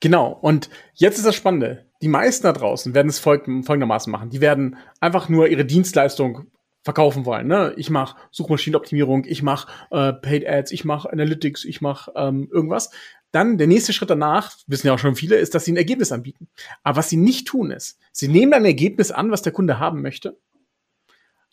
Genau. 0.00 0.32
Und 0.32 0.70
jetzt 0.94 1.18
ist 1.18 1.26
das 1.26 1.34
Spannende 1.34 1.86
die 2.02 2.08
meisten 2.08 2.44
da 2.44 2.52
draußen 2.52 2.94
werden 2.94 3.08
es 3.08 3.18
folg 3.18 3.44
folgendermaßen 3.44 4.10
machen. 4.10 4.30
Die 4.30 4.40
werden 4.40 4.76
einfach 5.00 5.28
nur 5.28 5.48
ihre 5.48 5.64
Dienstleistung 5.64 6.46
verkaufen 6.82 7.24
wollen. 7.24 7.48
Ne? 7.48 7.74
Ich 7.76 7.90
mache 7.90 8.16
Suchmaschinenoptimierung, 8.30 9.24
ich 9.24 9.42
mache 9.42 9.68
äh, 9.90 10.12
Paid 10.12 10.46
Ads, 10.46 10.70
ich 10.70 10.84
mache 10.84 11.10
Analytics, 11.12 11.64
ich 11.64 11.80
mache 11.80 12.12
ähm, 12.14 12.48
irgendwas. 12.52 12.90
Dann 13.32 13.58
der 13.58 13.66
nächste 13.66 13.92
Schritt 13.92 14.10
danach, 14.10 14.56
wissen 14.66 14.86
ja 14.86 14.94
auch 14.94 14.98
schon 14.98 15.16
viele, 15.16 15.36
ist, 15.36 15.54
dass 15.54 15.64
sie 15.64 15.72
ein 15.72 15.76
Ergebnis 15.76 16.12
anbieten. 16.12 16.48
Aber 16.84 16.98
was 16.98 17.08
sie 17.08 17.16
nicht 17.16 17.48
tun 17.48 17.70
ist, 17.70 17.98
sie 18.12 18.28
nehmen 18.28 18.54
ein 18.54 18.64
Ergebnis 18.64 19.10
an, 19.10 19.30
was 19.32 19.42
der 19.42 19.52
Kunde 19.52 19.80
haben 19.80 20.00
möchte, 20.00 20.38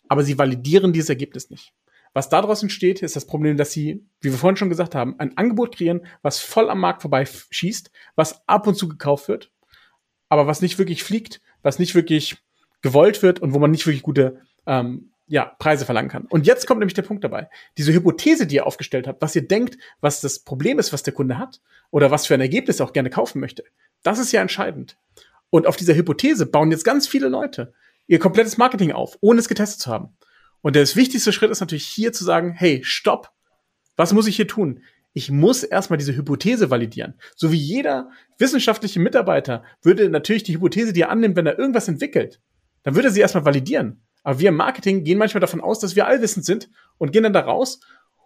aber 0.08 0.22
sie 0.22 0.38
validieren 0.38 0.92
dieses 0.92 1.08
Ergebnis 1.08 1.50
nicht. 1.50 1.72
Was 2.14 2.30
daraus 2.30 2.62
entsteht, 2.62 3.02
ist 3.02 3.16
das 3.16 3.26
Problem, 3.26 3.58
dass 3.58 3.72
sie, 3.72 4.06
wie 4.20 4.30
wir 4.30 4.38
vorhin 4.38 4.56
schon 4.56 4.70
gesagt 4.70 4.94
haben, 4.94 5.18
ein 5.18 5.36
Angebot 5.36 5.76
kreieren, 5.76 6.06
was 6.22 6.38
voll 6.38 6.70
am 6.70 6.80
Markt 6.80 7.02
vorbei 7.02 7.26
schießt, 7.50 7.90
was 8.14 8.48
ab 8.48 8.66
und 8.66 8.76
zu 8.76 8.88
gekauft 8.88 9.28
wird 9.28 9.50
aber 10.34 10.48
was 10.48 10.62
nicht 10.62 10.78
wirklich 10.78 11.04
fliegt, 11.04 11.40
was 11.62 11.78
nicht 11.78 11.94
wirklich 11.94 12.36
gewollt 12.82 13.22
wird 13.22 13.40
und 13.40 13.54
wo 13.54 13.60
man 13.60 13.70
nicht 13.70 13.86
wirklich 13.86 14.02
gute 14.02 14.40
ähm, 14.66 15.12
ja, 15.28 15.44
Preise 15.60 15.84
verlangen 15.84 16.10
kann. 16.10 16.26
Und 16.26 16.44
jetzt 16.46 16.66
kommt 16.66 16.80
nämlich 16.80 16.94
der 16.94 17.02
Punkt 17.02 17.22
dabei. 17.22 17.48
Diese 17.78 17.92
Hypothese, 17.92 18.46
die 18.46 18.56
ihr 18.56 18.66
aufgestellt 18.66 19.06
habt, 19.06 19.22
was 19.22 19.36
ihr 19.36 19.46
denkt, 19.46 19.78
was 20.00 20.20
das 20.20 20.40
Problem 20.40 20.80
ist, 20.80 20.92
was 20.92 21.04
der 21.04 21.14
Kunde 21.14 21.38
hat, 21.38 21.60
oder 21.90 22.10
was 22.10 22.26
für 22.26 22.34
ein 22.34 22.40
Ergebnis 22.40 22.80
er 22.80 22.86
auch 22.86 22.92
gerne 22.92 23.10
kaufen 23.10 23.40
möchte, 23.40 23.62
das 24.02 24.18
ist 24.18 24.32
ja 24.32 24.42
entscheidend. 24.42 24.98
Und 25.50 25.68
auf 25.68 25.76
dieser 25.76 25.94
Hypothese 25.94 26.46
bauen 26.46 26.72
jetzt 26.72 26.84
ganz 26.84 27.06
viele 27.06 27.28
Leute 27.28 27.72
ihr 28.06 28.18
komplettes 28.18 28.58
Marketing 28.58 28.90
auf, 28.90 29.16
ohne 29.20 29.38
es 29.38 29.48
getestet 29.48 29.80
zu 29.80 29.90
haben. 29.90 30.16
Und 30.64 30.74
der 30.74 30.82
wichtigste 30.96 31.32
Schritt 31.32 31.50
ist 31.50 31.60
natürlich 31.60 31.86
hier 31.86 32.12
zu 32.12 32.24
sagen, 32.24 32.52
hey, 32.52 32.80
stopp, 32.82 33.30
was 33.96 34.12
muss 34.12 34.26
ich 34.26 34.34
hier 34.34 34.48
tun? 34.48 34.80
ich 35.14 35.30
muss 35.30 35.62
erstmal 35.62 35.96
diese 35.96 36.14
Hypothese 36.14 36.70
validieren. 36.70 37.14
So 37.36 37.52
wie 37.52 37.56
jeder 37.56 38.10
wissenschaftliche 38.36 39.00
Mitarbeiter 39.00 39.62
würde 39.80 40.10
natürlich 40.10 40.42
die 40.42 40.54
Hypothese, 40.54 40.92
die 40.92 41.02
er 41.02 41.10
annimmt, 41.10 41.36
wenn 41.36 41.46
er 41.46 41.58
irgendwas 41.58 41.88
entwickelt, 41.88 42.40
dann 42.82 42.96
würde 42.96 43.08
er 43.08 43.12
sie 43.12 43.20
erstmal 43.20 43.44
validieren. 43.44 44.02
Aber 44.24 44.40
wir 44.40 44.48
im 44.48 44.56
Marketing 44.56 45.04
gehen 45.04 45.18
manchmal 45.18 45.40
davon 45.40 45.60
aus, 45.60 45.78
dass 45.78 45.94
wir 45.94 46.06
allwissend 46.06 46.44
sind 46.44 46.68
und 46.98 47.12
gehen 47.12 47.22
dann 47.22 47.32
da 47.32 47.40
raus. 47.40 47.80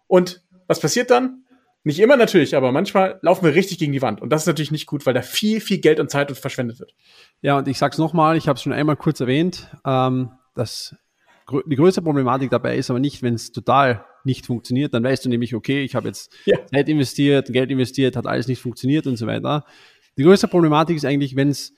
Und 0.07 0.42
was 0.66 0.80
passiert 0.80 1.11
dann? 1.11 1.45
Nicht 1.85 2.00
immer 2.00 2.16
natürlich, 2.16 2.57
aber 2.57 2.73
manchmal 2.73 3.18
laufen 3.23 3.45
wir 3.45 3.54
richtig 3.54 3.78
gegen 3.78 3.92
die 3.92 4.02
Wand. 4.02 4.23
Und 4.23 4.30
das 4.30 4.42
ist 4.42 4.47
natürlich 4.47 4.71
nicht 4.71 4.87
gut, 4.87 5.04
weil 5.07 5.14
da 5.14 5.23
viel, 5.23 5.61
viel 5.61 5.78
Geld 5.78 6.00
und 6.00 6.11
Zeit 6.11 6.35
verschwendet 6.37 6.80
wird. 6.80 6.95
Ja, 7.42 7.59
und 7.59 7.68
ich 7.68 7.78
sag's 7.78 7.99
nochmal, 7.99 8.37
ich 8.37 8.49
habe 8.49 8.57
es 8.57 8.62
schon 8.62 8.73
einmal 8.73 8.97
kurz 8.97 9.21
erwähnt, 9.21 9.71
ähm, 9.85 10.30
dass 10.54 10.97
die 11.67 11.76
größte 11.76 12.02
Problematik 12.02 12.50
dabei 12.50 12.76
ist 12.76 12.90
aber 12.90 12.99
nicht, 12.99 13.23
wenn 13.23 13.35
es 13.35 13.52
total 13.52 14.05
nicht 14.25 14.47
funktioniert, 14.47 14.93
dann 14.93 15.02
weißt 15.02 15.25
du 15.25 15.28
nämlich, 15.28 15.55
okay, 15.55 15.83
ich 15.83 15.95
habe 15.95 16.09
jetzt 16.09 16.33
ja. 16.45 16.59
Zeit 16.67 16.88
investiert, 16.88 17.52
Geld 17.52 17.71
investiert, 17.71 18.17
hat 18.17 18.26
alles 18.26 18.49
nicht 18.49 18.61
funktioniert 18.61 19.07
und 19.07 19.17
so 19.17 19.26
weiter. 19.26 19.64
Die 20.17 20.25
größte 20.25 20.49
Problematik 20.49 20.97
ist 20.97 21.05
eigentlich, 21.05 21.37
wenn 21.37 21.49
es, 21.49 21.73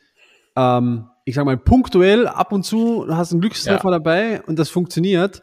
ähm, 0.57 1.07
ich 1.25 1.35
sage 1.35 1.45
mal, 1.45 1.57
punktuell 1.57 2.27
ab 2.27 2.53
und 2.53 2.65
zu 2.65 3.05
du 3.07 3.15
hast 3.15 3.33
einen 3.33 3.41
Glückstreffer 3.41 3.91
ja. 3.91 3.99
dabei 3.99 4.43
und 4.43 4.59
das 4.59 4.71
funktioniert 4.71 5.41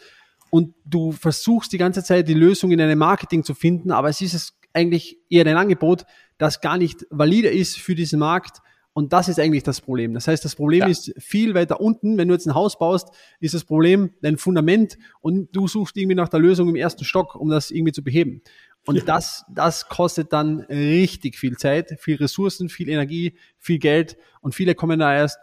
und 0.50 0.74
du 0.86 1.12
versuchst 1.12 1.72
die 1.72 1.77
ganze 1.77 2.03
Zeit 2.03 2.27
die 2.27 2.34
Lösung 2.34 2.72
in 2.72 2.81
einem 2.81 3.00
Marketing 3.00 3.43
zu 3.43 3.53
finden, 3.53 3.91
aber 3.91 4.10
es 4.10 4.19
ist 4.22 4.34
es 4.34 4.57
eigentlich 4.74 5.17
eher 5.29 5.43
dein 5.43 5.57
Angebot, 5.57 6.05
das 6.38 6.62
gar 6.62 6.77
nicht 6.77 7.05
valide 7.10 7.50
ist 7.50 7.77
für 7.77 7.96
diesen 7.96 8.19
Markt 8.19 8.62
Und 8.97 9.13
das 9.13 9.27
ist 9.27 9.39
eigentlich 9.39 9.61
das 9.61 9.79
Problem. 9.79 10.15
Das 10.15 10.27
heißt, 10.27 10.43
das 10.43 10.55
Problem 10.55 10.79
Ja. 10.79 10.87
ist 10.87 11.13
viel 11.19 11.53
weiter 11.53 11.79
unten. 11.79 12.17
Wenn 12.17 12.29
du 12.29 12.33
jetzt 12.33 12.47
ein 12.47 12.55
Haus 12.55 12.79
baust, 12.79 13.09
ist 13.39 13.53
das 13.53 13.63
Problem 13.63 14.09
dein 14.23 14.39
Fundament 14.39 14.97
und 15.21 15.55
du 15.55 15.67
suchst 15.67 15.95
irgendwie 15.97 16.15
nach 16.15 16.29
der 16.29 16.39
Lösung 16.39 16.67
im 16.67 16.75
ersten 16.75 17.03
Stock, 17.03 17.35
um 17.35 17.47
das 17.47 17.69
irgendwie 17.69 17.91
zu 17.91 18.03
beheben. 18.03 18.41
Und 18.87 19.07
das, 19.07 19.45
das 19.53 19.87
kostet 19.87 20.33
dann 20.33 20.61
richtig 20.61 21.37
viel 21.37 21.57
Zeit, 21.57 21.95
viel 21.99 22.15
Ressourcen, 22.15 22.69
viel 22.69 22.89
Energie, 22.89 23.37
viel 23.59 23.77
Geld 23.77 24.17
und 24.41 24.55
viele 24.55 24.73
kommen 24.73 24.97
da 24.97 25.13
erst 25.15 25.37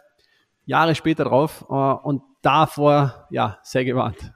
Jahre 0.65 0.93
später 0.93 1.23
drauf 1.23 1.65
äh, 1.69 1.73
und 1.73 2.23
davor, 2.41 3.25
ja, 3.31 3.59
sehr 3.63 3.85
gewarnt. 3.85 4.33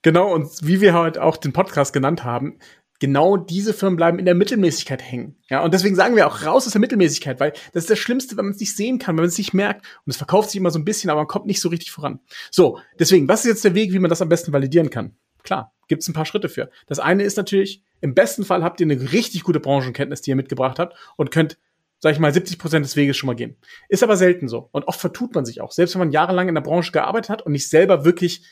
Genau, 0.00 0.32
und 0.32 0.48
wie 0.62 0.80
wir 0.80 0.94
heute 0.94 1.22
auch 1.22 1.36
den 1.36 1.52
Podcast 1.52 1.92
genannt 1.92 2.24
haben, 2.24 2.58
genau 2.98 3.36
diese 3.36 3.72
Firmen 3.72 3.96
bleiben 3.96 4.18
in 4.18 4.24
der 4.24 4.34
Mittelmäßigkeit 4.34 5.02
hängen. 5.02 5.36
Ja, 5.48 5.62
und 5.62 5.72
deswegen 5.72 5.94
sagen 5.94 6.16
wir 6.16 6.26
auch 6.26 6.44
raus 6.44 6.66
aus 6.66 6.72
der 6.72 6.80
Mittelmäßigkeit, 6.80 7.38
weil 7.40 7.52
das 7.72 7.84
ist 7.84 7.90
das 7.90 7.98
Schlimmste, 7.98 8.36
wenn 8.36 8.46
man 8.46 8.54
es 8.54 8.60
nicht 8.60 8.76
sehen 8.76 8.98
kann, 8.98 9.16
wenn 9.16 9.22
man 9.22 9.28
es 9.28 9.38
nicht 9.38 9.54
merkt. 9.54 9.86
Und 10.04 10.10
es 10.10 10.16
verkauft 10.16 10.50
sich 10.50 10.60
immer 10.60 10.70
so 10.70 10.78
ein 10.78 10.84
bisschen, 10.84 11.10
aber 11.10 11.20
man 11.20 11.28
kommt 11.28 11.46
nicht 11.46 11.60
so 11.60 11.68
richtig 11.68 11.90
voran. 11.90 12.20
So, 12.50 12.78
deswegen, 12.98 13.28
was 13.28 13.40
ist 13.40 13.50
jetzt 13.50 13.64
der 13.64 13.74
Weg, 13.74 13.92
wie 13.92 13.98
man 13.98 14.10
das 14.10 14.22
am 14.22 14.28
besten 14.28 14.52
validieren 14.52 14.90
kann? 14.90 15.16
Klar, 15.44 15.72
gibt 15.86 16.02
es 16.02 16.08
ein 16.08 16.14
paar 16.14 16.26
Schritte 16.26 16.48
für. 16.48 16.70
Das 16.86 16.98
eine 16.98 17.22
ist 17.22 17.36
natürlich, 17.36 17.82
im 18.00 18.14
besten 18.14 18.44
Fall 18.44 18.64
habt 18.64 18.80
ihr 18.80 18.86
eine 18.86 19.12
richtig 19.12 19.44
gute 19.44 19.60
Branchenkenntnis, 19.60 20.20
die 20.20 20.30
ihr 20.30 20.36
mitgebracht 20.36 20.78
habt 20.78 20.96
und 21.16 21.30
könnt 21.30 21.58
sag 22.00 22.12
ich 22.12 22.20
mal, 22.20 22.32
70 22.32 22.58
Prozent 22.58 22.84
des 22.84 22.94
Weges 22.94 23.16
schon 23.16 23.26
mal 23.26 23.34
gehen. 23.34 23.56
Ist 23.88 24.04
aber 24.04 24.16
selten 24.16 24.46
so. 24.46 24.68
Und 24.70 24.86
oft 24.86 25.00
vertut 25.00 25.34
man 25.34 25.44
sich 25.44 25.60
auch. 25.60 25.72
Selbst 25.72 25.94
wenn 25.94 26.00
man 26.00 26.12
jahrelang 26.12 26.48
in 26.48 26.54
der 26.54 26.62
Branche 26.62 26.92
gearbeitet 26.92 27.28
hat 27.28 27.42
und 27.42 27.52
nicht 27.52 27.68
selber 27.68 28.04
wirklich 28.04 28.44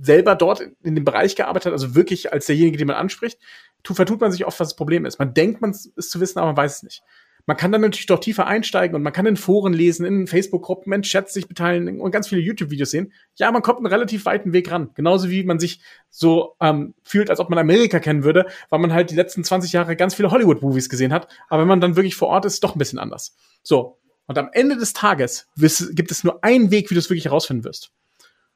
selber 0.00 0.34
dort 0.34 0.62
in 0.82 0.94
dem 0.94 1.04
Bereich 1.04 1.36
gearbeitet 1.36 1.66
hat, 1.66 1.72
also 1.72 1.94
wirklich 1.94 2.32
als 2.32 2.46
derjenige, 2.46 2.78
den 2.78 2.86
man 2.86 2.96
anspricht, 2.96 3.38
tu, 3.82 3.94
vertut 3.94 4.20
man 4.20 4.32
sich 4.32 4.46
oft, 4.46 4.58
was 4.60 4.68
das 4.70 4.76
Problem 4.76 5.04
ist. 5.04 5.18
Man 5.18 5.34
denkt, 5.34 5.60
man 5.60 5.70
es 5.70 5.92
zu 6.08 6.20
wissen, 6.20 6.38
aber 6.38 6.48
man 6.48 6.56
weiß 6.56 6.76
es 6.76 6.82
nicht. 6.82 7.02
Man 7.44 7.56
kann 7.56 7.72
dann 7.72 7.80
natürlich 7.80 8.06
doch 8.06 8.20
tiefer 8.20 8.46
einsteigen 8.46 8.94
und 8.94 9.02
man 9.02 9.12
kann 9.12 9.26
in 9.26 9.36
Foren 9.36 9.72
lesen, 9.72 10.06
in 10.06 10.28
Facebook-Gruppen, 10.28 10.92
in 10.92 11.02
Chats 11.02 11.34
sich 11.34 11.48
beteiligen 11.48 12.00
und 12.00 12.12
ganz 12.12 12.28
viele 12.28 12.40
YouTube-Videos 12.40 12.92
sehen. 12.92 13.12
Ja, 13.34 13.50
man 13.50 13.62
kommt 13.62 13.78
einen 13.78 13.86
relativ 13.86 14.26
weiten 14.26 14.52
Weg 14.52 14.70
ran. 14.70 14.90
Genauso 14.94 15.28
wie 15.28 15.42
man 15.42 15.58
sich 15.58 15.80
so 16.08 16.54
ähm, 16.60 16.94
fühlt, 17.02 17.30
als 17.30 17.40
ob 17.40 17.50
man 17.50 17.58
Amerika 17.58 17.98
kennen 17.98 18.22
würde, 18.22 18.46
weil 18.68 18.78
man 18.78 18.92
halt 18.92 19.10
die 19.10 19.16
letzten 19.16 19.42
20 19.42 19.72
Jahre 19.72 19.96
ganz 19.96 20.14
viele 20.14 20.30
Hollywood-Movies 20.30 20.88
gesehen 20.88 21.12
hat. 21.12 21.26
Aber 21.48 21.62
wenn 21.62 21.68
man 21.68 21.80
dann 21.80 21.96
wirklich 21.96 22.14
vor 22.14 22.28
Ort 22.28 22.44
ist, 22.44 22.54
ist 22.54 22.64
doch 22.64 22.76
ein 22.76 22.78
bisschen 22.78 23.00
anders. 23.00 23.34
So. 23.64 23.98
Und 24.26 24.38
am 24.38 24.50
Ende 24.52 24.76
des 24.76 24.92
Tages 24.92 25.48
gibt 25.56 26.12
es 26.12 26.22
nur 26.22 26.44
einen 26.44 26.70
Weg, 26.70 26.90
wie 26.90 26.94
du 26.94 27.00
es 27.00 27.10
wirklich 27.10 27.24
herausfinden 27.24 27.64
wirst. 27.64 27.90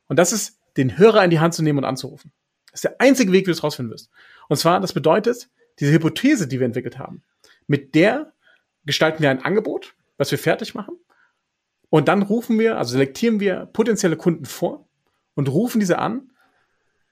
Und 0.06 0.16
das 0.16 0.33
ist, 0.33 0.61
den 0.76 0.97
Hörer 0.97 1.25
in 1.25 1.30
die 1.30 1.40
Hand 1.40 1.54
zu 1.54 1.62
nehmen 1.62 1.78
und 1.78 1.85
anzurufen. 1.85 2.33
Das 2.76 2.85
ist 2.85 2.90
der 2.90 3.00
einzige 3.00 3.33
Weg, 3.33 3.47
wie 3.47 3.50
du 3.50 3.52
es 3.52 3.64
rausfinden 3.64 3.90
wirst. 3.90 4.11
Und 4.50 4.59
zwar, 4.59 4.80
das 4.80 4.92
bedeutet, 4.92 5.49
diese 5.80 5.92
Hypothese, 5.92 6.47
die 6.47 6.59
wir 6.61 6.66
entwickelt 6.66 6.99
haben, 6.99 7.23
mit 7.66 7.95
der 7.95 8.35
gestalten 8.85 9.23
wir 9.23 9.30
ein 9.30 9.42
Angebot, 9.42 9.95
was 10.18 10.30
wir 10.30 10.37
fertig 10.38 10.75
machen. 10.75 10.95
Und 11.88 12.09
dann 12.09 12.21
rufen 12.21 12.59
wir, 12.59 12.76
also 12.76 12.92
selektieren 12.92 13.40
wir 13.40 13.64
potenzielle 13.73 14.18
Kunden 14.18 14.45
vor 14.45 14.87
und 15.35 15.49
rufen 15.49 15.80
diese 15.80 15.99
an 15.99 16.30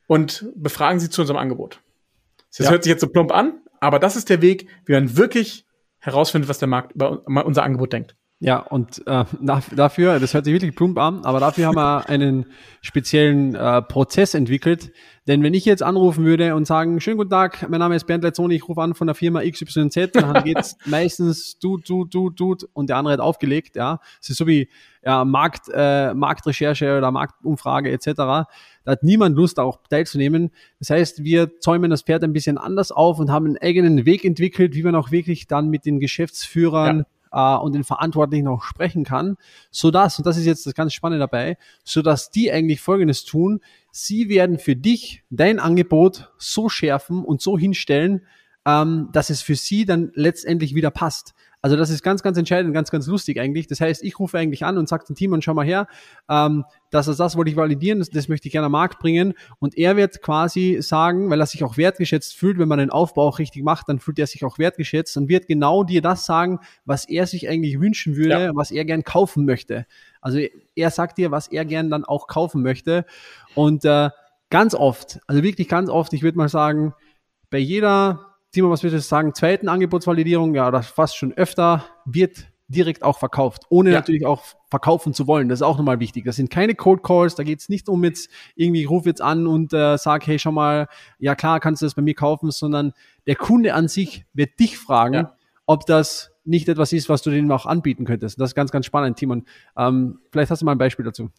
und 0.06 0.52
befragen 0.54 1.00
sie 1.00 1.08
zu 1.08 1.22
unserem 1.22 1.38
Angebot. 1.38 1.80
Das 2.50 2.66
Ja. 2.66 2.70
hört 2.72 2.84
sich 2.84 2.90
jetzt 2.90 3.00
so 3.00 3.08
plump 3.08 3.32
an, 3.32 3.62
aber 3.80 3.98
das 3.98 4.16
ist 4.16 4.28
der 4.28 4.42
Weg, 4.42 4.68
wie 4.84 4.92
man 4.92 5.16
wirklich 5.16 5.64
herausfindet, 5.98 6.50
was 6.50 6.58
der 6.58 6.68
Markt 6.68 6.92
über 6.92 7.24
unser 7.46 7.62
Angebot 7.62 7.94
denkt. 7.94 8.16
Ja, 8.44 8.58
und 8.58 9.06
äh, 9.06 9.24
dafür, 9.40 10.20
das 10.20 10.34
hört 10.34 10.44
sich 10.44 10.52
wirklich 10.52 10.76
plump 10.76 10.98
an, 10.98 11.24
aber 11.24 11.40
dafür 11.40 11.68
haben 11.68 11.76
wir 11.76 12.10
einen 12.10 12.44
speziellen 12.82 13.54
äh, 13.54 13.80
Prozess 13.80 14.34
entwickelt. 14.34 14.92
Denn 15.26 15.42
wenn 15.42 15.54
ich 15.54 15.64
jetzt 15.64 15.82
anrufen 15.82 16.26
würde 16.26 16.54
und 16.54 16.66
sagen, 16.66 17.00
schönen 17.00 17.16
guten 17.16 17.30
Tag, 17.30 17.66
mein 17.70 17.80
Name 17.80 17.96
ist 17.96 18.06
Bernd 18.06 18.22
Leitzoni, 18.22 18.56
ich 18.56 18.68
rufe 18.68 18.82
an 18.82 18.92
von 18.92 19.06
der 19.06 19.14
Firma 19.14 19.40
XYZ, 19.40 20.10
dann 20.12 20.44
geht's 20.44 20.76
meistens 20.84 21.58
tut, 21.58 21.86
tut, 21.86 22.10
tut, 22.10 22.36
tut 22.36 22.68
und 22.74 22.90
der 22.90 22.98
andere 22.98 23.14
hat 23.14 23.20
aufgelegt, 23.20 23.76
ja. 23.76 23.98
Es 24.20 24.28
ist 24.28 24.36
so 24.36 24.46
wie 24.46 24.68
ja, 25.02 25.24
Markt, 25.24 25.70
äh, 25.72 26.12
Marktrecherche 26.12 26.98
oder 26.98 27.10
Marktumfrage 27.10 27.90
etc. 27.90 28.12
Da 28.14 28.46
hat 28.84 29.02
niemand 29.02 29.36
Lust, 29.36 29.58
auch 29.58 29.78
teilzunehmen. 29.88 30.50
Das 30.80 30.90
heißt, 30.90 31.24
wir 31.24 31.60
zäumen 31.60 31.90
das 31.90 32.02
Pferd 32.02 32.22
ein 32.22 32.34
bisschen 32.34 32.58
anders 32.58 32.92
auf 32.92 33.18
und 33.18 33.30
haben 33.30 33.46
einen 33.46 33.56
eigenen 33.56 34.04
Weg 34.04 34.22
entwickelt, 34.22 34.74
wie 34.74 34.82
man 34.82 34.94
auch 34.96 35.10
wirklich 35.10 35.46
dann 35.46 35.70
mit 35.70 35.86
den 35.86 35.98
Geschäftsführern 35.98 37.06
äh, 37.34 37.56
und 37.56 37.74
den 37.74 37.84
Verantwortlichen 37.84 38.48
auch 38.48 38.62
sprechen 38.62 39.04
kann, 39.04 39.36
so 39.70 39.90
dass 39.90 40.18
und 40.18 40.26
das 40.26 40.36
ist 40.38 40.46
jetzt 40.46 40.66
das 40.66 40.74
ganz 40.74 40.94
Spannende 40.94 41.20
dabei, 41.20 41.58
so 41.82 42.00
dass 42.00 42.30
die 42.30 42.50
eigentlich 42.50 42.80
Folgendes 42.80 43.24
tun: 43.24 43.60
Sie 43.90 44.28
werden 44.28 44.58
für 44.58 44.76
dich 44.76 45.24
dein 45.30 45.58
Angebot 45.58 46.32
so 46.38 46.68
schärfen 46.68 47.24
und 47.24 47.42
so 47.42 47.58
hinstellen, 47.58 48.22
ähm, 48.64 49.08
dass 49.12 49.30
es 49.30 49.42
für 49.42 49.56
sie 49.56 49.84
dann 49.84 50.12
letztendlich 50.14 50.74
wieder 50.74 50.90
passt. 50.90 51.34
Also 51.64 51.76
das 51.76 51.88
ist 51.88 52.02
ganz, 52.02 52.22
ganz 52.22 52.36
entscheidend, 52.36 52.74
ganz, 52.74 52.90
ganz 52.90 53.06
lustig 53.06 53.40
eigentlich. 53.40 53.66
Das 53.66 53.80
heißt, 53.80 54.04
ich 54.04 54.18
rufe 54.18 54.36
eigentlich 54.36 54.66
an 54.66 54.76
und 54.76 54.86
sage 54.86 55.06
dem 55.06 55.16
Team 55.16 55.32
und 55.32 55.42
schau 55.42 55.54
mal 55.54 55.64
her, 55.64 55.86
ähm, 56.28 56.66
das 56.90 57.08
ist 57.08 57.18
das 57.18 57.38
wollte 57.38 57.50
ich 57.50 57.56
validieren, 57.56 58.00
das, 58.00 58.10
das 58.10 58.28
möchte 58.28 58.48
ich 58.48 58.52
gerne 58.52 58.66
am 58.66 58.72
Markt 58.72 58.98
bringen. 58.98 59.32
Und 59.60 59.74
er 59.78 59.96
wird 59.96 60.20
quasi 60.20 60.82
sagen, 60.82 61.30
weil 61.30 61.40
er 61.40 61.46
sich 61.46 61.64
auch 61.64 61.78
wertgeschätzt 61.78 62.36
fühlt, 62.36 62.58
wenn 62.58 62.68
man 62.68 62.80
den 62.80 62.90
Aufbau 62.90 63.26
auch 63.26 63.38
richtig 63.38 63.62
macht, 63.62 63.88
dann 63.88 63.98
fühlt 63.98 64.18
er 64.18 64.26
sich 64.26 64.44
auch 64.44 64.58
wertgeschätzt 64.58 65.16
und 65.16 65.30
wird 65.30 65.46
genau 65.48 65.84
dir 65.84 66.02
das 66.02 66.26
sagen, 66.26 66.58
was 66.84 67.08
er 67.08 67.26
sich 67.26 67.48
eigentlich 67.48 67.80
wünschen 67.80 68.14
würde, 68.14 68.28
Ja. 68.44 68.50
was 68.54 68.70
er 68.70 68.84
gern 68.84 69.02
kaufen 69.02 69.46
möchte. 69.46 69.86
Also 70.20 70.40
er 70.76 70.90
sagt 70.90 71.16
dir, 71.16 71.30
was 71.30 71.48
er 71.48 71.64
gern 71.64 71.88
dann 71.88 72.04
auch 72.04 72.26
kaufen 72.26 72.60
möchte. 72.60 73.06
Und 73.54 73.86
äh, 73.86 74.10
ganz 74.50 74.74
oft, 74.74 75.18
also 75.26 75.42
wirklich 75.42 75.68
ganz 75.68 75.88
oft, 75.88 76.12
ich 76.12 76.22
würde 76.22 76.36
mal 76.36 76.50
sagen, 76.50 76.92
bei 77.48 77.56
jeder, 77.56 78.33
Timo, 78.54 78.70
was 78.70 78.82
würdest 78.82 79.04
du 79.06 79.08
sagen, 79.08 79.34
zweiten 79.34 79.68
Angebotsvalidierung, 79.68 80.54
ja, 80.54 80.68
oder 80.68 80.82
fast 80.82 81.16
schon 81.16 81.32
öfter, 81.34 81.84
wird 82.06 82.46
direkt 82.68 83.02
auch 83.02 83.18
verkauft, 83.18 83.64
ohne 83.68 83.90
Ja. 83.90 83.96
natürlich 83.96 84.24
auch 84.24 84.42
verkaufen 84.70 85.12
zu 85.12 85.26
wollen. 85.26 85.48
Das 85.50 85.58
ist 85.58 85.62
auch 85.62 85.76
nochmal 85.76 86.00
wichtig. 86.00 86.24
Das 86.24 86.36
sind 86.36 86.50
keine 86.50 86.74
Cold 86.74 87.02
Calls, 87.02 87.34
da 87.34 87.42
geht 87.42 87.60
es 87.60 87.68
nicht 87.68 87.88
um 87.90 88.02
jetzt 88.04 88.30
irgendwie, 88.56 88.80
ich 88.82 88.88
ruf 88.90 89.04
jetzt 89.04 89.20
an 89.20 89.46
und 89.46 89.72
äh, 89.74 89.98
sag, 89.98 90.26
hey, 90.26 90.38
schau 90.38 90.50
mal, 90.52 90.88
ja 91.18 91.34
klar, 91.34 91.60
kannst 91.60 91.82
du 91.82 91.86
das 91.86 91.94
bei 91.94 92.00
mir 92.02 92.14
kaufen, 92.14 92.50
sondern 92.50 92.92
der 93.26 93.36
Kunde 93.36 93.74
an 93.74 93.86
sich 93.88 94.24
wird 94.32 94.58
dich 94.58 94.78
fragen, 94.78 95.14
Ja. 95.14 95.36
ob 95.66 95.84
das 95.86 96.30
nicht 96.44 96.68
etwas 96.68 96.92
ist, 96.92 97.08
was 97.08 97.22
du 97.22 97.30
denen 97.30 97.50
auch 97.50 97.66
anbieten 97.66 98.04
könntest. 98.04 98.38
Das 98.38 98.50
ist 98.50 98.54
ganz, 98.54 98.70
ganz 98.70 98.86
spannend, 98.86 99.16
Timon. 99.16 99.44
Ähm, 99.76 100.18
vielleicht 100.30 100.50
hast 100.50 100.60
du 100.60 100.66
mal 100.66 100.72
ein 100.72 100.78
Beispiel 100.78 101.04
dazu. 101.04 101.30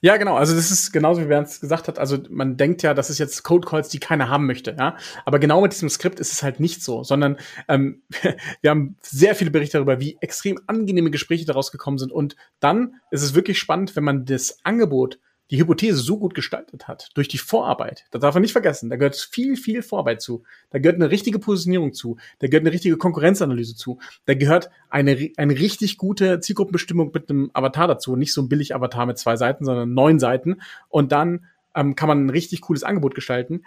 Ja, 0.00 0.16
genau. 0.16 0.36
Also 0.36 0.54
das 0.54 0.70
ist 0.70 0.92
genauso, 0.92 1.20
wie 1.20 1.26
Bernd 1.26 1.48
es 1.48 1.60
gesagt 1.60 1.88
hat. 1.88 1.98
Also 1.98 2.18
man 2.30 2.56
denkt 2.56 2.82
ja, 2.82 2.94
das 2.94 3.10
ist 3.10 3.18
jetzt 3.18 3.42
Code 3.44 3.68
Calls, 3.68 3.88
die 3.88 4.00
keiner 4.00 4.28
haben 4.28 4.46
möchte. 4.46 4.76
Ja, 4.78 4.96
aber 5.24 5.38
genau 5.38 5.60
mit 5.60 5.72
diesem 5.72 5.88
Skript 5.88 6.18
ist 6.20 6.32
es 6.32 6.42
halt 6.42 6.60
nicht 6.60 6.82
so, 6.82 7.04
sondern 7.04 7.36
ähm, 7.68 8.02
wir 8.60 8.70
haben 8.70 8.96
sehr 9.02 9.34
viele 9.34 9.50
Berichte 9.50 9.78
darüber, 9.78 10.00
wie 10.00 10.16
extrem 10.20 10.58
angenehme 10.66 11.10
Gespräche 11.10 11.46
daraus 11.46 11.70
gekommen 11.70 11.98
sind. 11.98 12.12
Und 12.12 12.36
dann 12.60 12.94
ist 13.10 13.22
es 13.22 13.34
wirklich 13.34 13.58
spannend, 13.58 13.94
wenn 13.96 14.04
man 14.04 14.24
das 14.24 14.58
Angebot 14.64 15.18
die 15.50 15.58
Hypothese 15.58 15.98
so 15.98 16.18
gut 16.18 16.34
gestaltet 16.34 16.88
hat, 16.88 17.08
durch 17.14 17.28
die 17.28 17.38
Vorarbeit, 17.38 18.04
das 18.10 18.20
darf 18.20 18.34
man 18.34 18.42
nicht 18.42 18.52
vergessen, 18.52 18.90
da 18.90 18.96
gehört 18.96 19.16
viel, 19.16 19.56
viel 19.56 19.82
Vorarbeit 19.82 20.20
zu, 20.20 20.42
da 20.70 20.78
gehört 20.78 20.96
eine 20.96 21.10
richtige 21.10 21.38
Positionierung 21.38 21.94
zu, 21.94 22.18
da 22.38 22.48
gehört 22.48 22.62
eine 22.62 22.72
richtige 22.72 22.96
Konkurrenzanalyse 22.96 23.74
zu, 23.74 23.98
da 24.26 24.34
gehört 24.34 24.70
eine, 24.90 25.30
eine 25.36 25.58
richtig 25.58 25.96
gute 25.96 26.40
Zielgruppenbestimmung 26.40 27.10
mit 27.12 27.30
einem 27.30 27.50
Avatar 27.54 27.88
dazu, 27.88 28.16
nicht 28.16 28.34
so 28.34 28.42
ein 28.42 28.48
billig 28.48 28.74
Avatar 28.74 29.06
mit 29.06 29.18
zwei 29.18 29.36
Seiten, 29.36 29.64
sondern 29.64 29.94
neun 29.94 30.18
Seiten 30.18 30.60
und 30.88 31.12
dann 31.12 31.46
ähm, 31.74 31.94
kann 31.94 32.08
man 32.08 32.26
ein 32.26 32.30
richtig 32.30 32.60
cooles 32.60 32.82
Angebot 32.82 33.14
gestalten. 33.14 33.62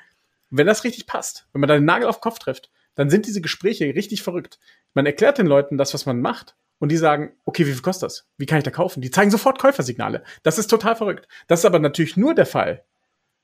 Wenn 0.50 0.68
das 0.68 0.84
richtig 0.84 1.08
passt, 1.08 1.48
wenn 1.54 1.62
man 1.62 1.68
da 1.68 1.76
den 1.76 1.86
Nagel 1.86 2.08
auf 2.08 2.18
den 2.18 2.22
Kopf 2.22 2.40
trifft, 2.40 2.70
dann 2.96 3.10
sind 3.10 3.26
diese 3.26 3.42
Gespräche 3.42 3.86
richtig 3.96 4.22
verrückt. 4.22 4.60
Man 4.94 5.06
erklärt 5.06 5.38
den 5.38 5.48
Leuten 5.48 5.78
das, 5.78 5.94
was 5.94 6.06
man 6.06 6.22
macht, 6.22 6.56
und 6.82 6.90
die 6.90 6.98
sagen, 6.98 7.32
okay, 7.46 7.66
wie 7.68 7.72
viel 7.72 7.82
kostet 7.82 8.08
das? 8.08 8.28
Wie 8.38 8.48
kann 8.48 8.58
ich 8.58 8.64
da 8.64 8.72
kaufen? 8.72 9.02
Die 9.02 9.12
zeigen 9.12 9.30
sofort 9.30 9.60
Käufersignale. 9.60 10.24
Das 10.42 10.58
ist 10.58 10.68
total 10.68 10.96
verrückt. 10.96 11.28
Das 11.48 11.60
ist 11.60 11.66
aber 11.66 11.78
natürlich 11.78 12.18
nur 12.18 12.34
der 12.34 12.48
Fall, 12.48 12.84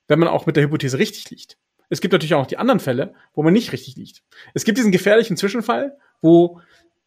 wenn 0.08 0.18
man 0.18 0.28
auch 0.28 0.48
mit 0.48 0.56
der 0.56 0.64
Hypothese 0.64 0.98
richtig 0.98 1.30
liegt. 1.30 1.58
Es 1.90 2.02
gibt 2.02 2.14
natürlich 2.14 2.34
auch 2.34 2.40
noch 2.40 2.48
die 2.48 2.58
anderen 2.58 2.80
Fälle, 2.80 3.14
wo 3.36 3.44
man 3.44 3.54
nicht 3.54 3.72
richtig 3.72 3.96
liegt. 3.96 4.24
Es 4.56 4.64
gibt 4.64 4.80
diesen 4.80 4.92
gefährlichen 4.92 5.38
Zwischenfall, 5.38 5.98
wo 6.20 6.60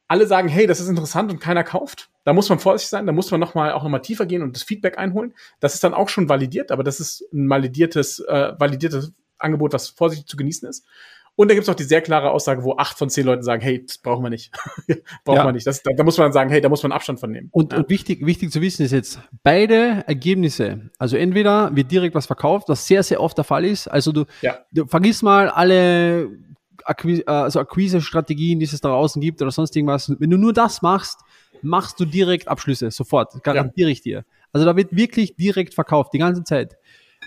alle 0.07 0.27
sagen, 0.29 0.49
hey, 0.49 0.69
das 0.69 0.79
ist 0.79 0.88
interessant 0.88 1.33
und 1.33 1.40
keiner 1.40 1.64
kauft. 1.64 2.11
Da 2.25 2.33
muss 2.33 2.49
man 2.49 2.61
vorsichtig 2.61 2.90
sein, 2.90 3.07
da 3.07 3.12
muss 3.12 3.31
man 3.33 3.40
noch 3.40 3.57
mal, 3.57 3.73
auch 3.73 3.83
noch 3.83 3.90
mal 3.90 3.99
tiefer 3.99 4.25
gehen 4.25 4.43
und 4.43 4.55
das 4.55 4.62
Feedback 4.62 4.99
einholen. 4.99 5.35
Das 5.59 5.75
ist 5.75 5.83
dann 5.83 5.95
auch 5.95 6.09
schon 6.09 6.29
validiert, 6.29 6.71
aber 6.71 6.85
das 6.85 7.01
ist 7.01 7.25
ein 7.33 7.51
validiertes, 7.51 8.21
äh, 8.21 8.53
validiertes 8.57 9.12
Angebot, 9.38 9.73
was 9.73 9.88
vorsichtig 9.88 10.29
zu 10.29 10.37
genießen 10.37 10.69
ist. 10.69 10.87
Und 11.40 11.48
da 11.48 11.55
gibt 11.55 11.62
es 11.62 11.70
auch 11.70 11.74
die 11.74 11.85
sehr 11.85 12.03
klare 12.03 12.33
Aussage, 12.33 12.62
wo 12.64 12.76
acht 12.76 12.98
von 12.98 13.09
zehn 13.09 13.24
Leuten 13.24 13.42
sagen, 13.42 13.62
hey, 13.62 13.83
das 13.83 13.96
brauchen 13.96 14.22
wir 14.22 14.29
nicht. 14.29 14.53
brauchen 15.24 15.38
Ja. 15.38 15.44
wir 15.46 15.53
nicht. 15.53 15.66
Das, 15.66 15.83
da, 15.83 15.90
da 15.96 16.05
muss 16.05 16.18
man 16.18 16.26
dann 16.26 16.35
sagen, 16.35 16.50
hey, 16.50 16.61
da 16.61 16.68
muss 16.68 16.83
man 16.83 16.92
Abstand 16.92 17.18
von 17.18 17.31
nehmen. 17.31 17.48
Und, 17.50 17.72
ja. 17.72 17.79
und 17.79 17.88
wichtig, 17.88 18.26
wichtig 18.26 18.50
zu 18.53 18.61
wissen 18.61 18.85
ist 18.85 18.92
jetzt, 18.92 19.20
beide 19.42 20.05
Ergebnisse, 20.07 20.90
also 20.98 21.16
entweder 21.16 21.74
wird 21.74 21.90
direkt 21.90 22.14
was 22.14 22.26
verkauft, 22.26 22.68
was 22.68 22.87
sehr, 22.87 23.03
sehr 23.03 23.22
oft 23.22 23.38
der 23.38 23.44
Fall 23.44 23.64
ist. 23.64 23.88
Also 23.88 24.12
du, 24.12 24.26
Ja. 24.42 24.59
du 24.70 24.85
vergiss 24.87 25.22
mal 25.22 25.48
alle 25.48 26.29
Akquise, 26.85 27.22
äh, 27.26 27.31
also 27.31 27.61
Akquise-Strategien, 27.61 28.59
die 28.59 28.66
es 28.66 28.79
da 28.79 28.90
draußen 28.90 29.22
gibt 29.22 29.40
oder 29.40 29.50
sonst 29.50 29.74
irgendwas. 29.74 30.12
Wenn 30.18 30.29
du 30.29 30.37
nur 30.37 30.53
das 30.53 30.83
machst, 30.83 31.20
machst 31.62 31.98
du 32.00 32.05
direkt 32.05 32.48
Abschlüsse, 32.48 32.90
sofort, 32.90 33.42
garantiere 33.42 33.88
ich 33.88 34.03
dir. 34.03 34.26
Also 34.53 34.66
da 34.66 34.76
wird 34.76 34.94
wirklich 34.94 35.37
direkt 35.37 35.72
verkauft, 35.72 36.12
die 36.12 36.18
ganze 36.18 36.44
Zeit. 36.44 36.76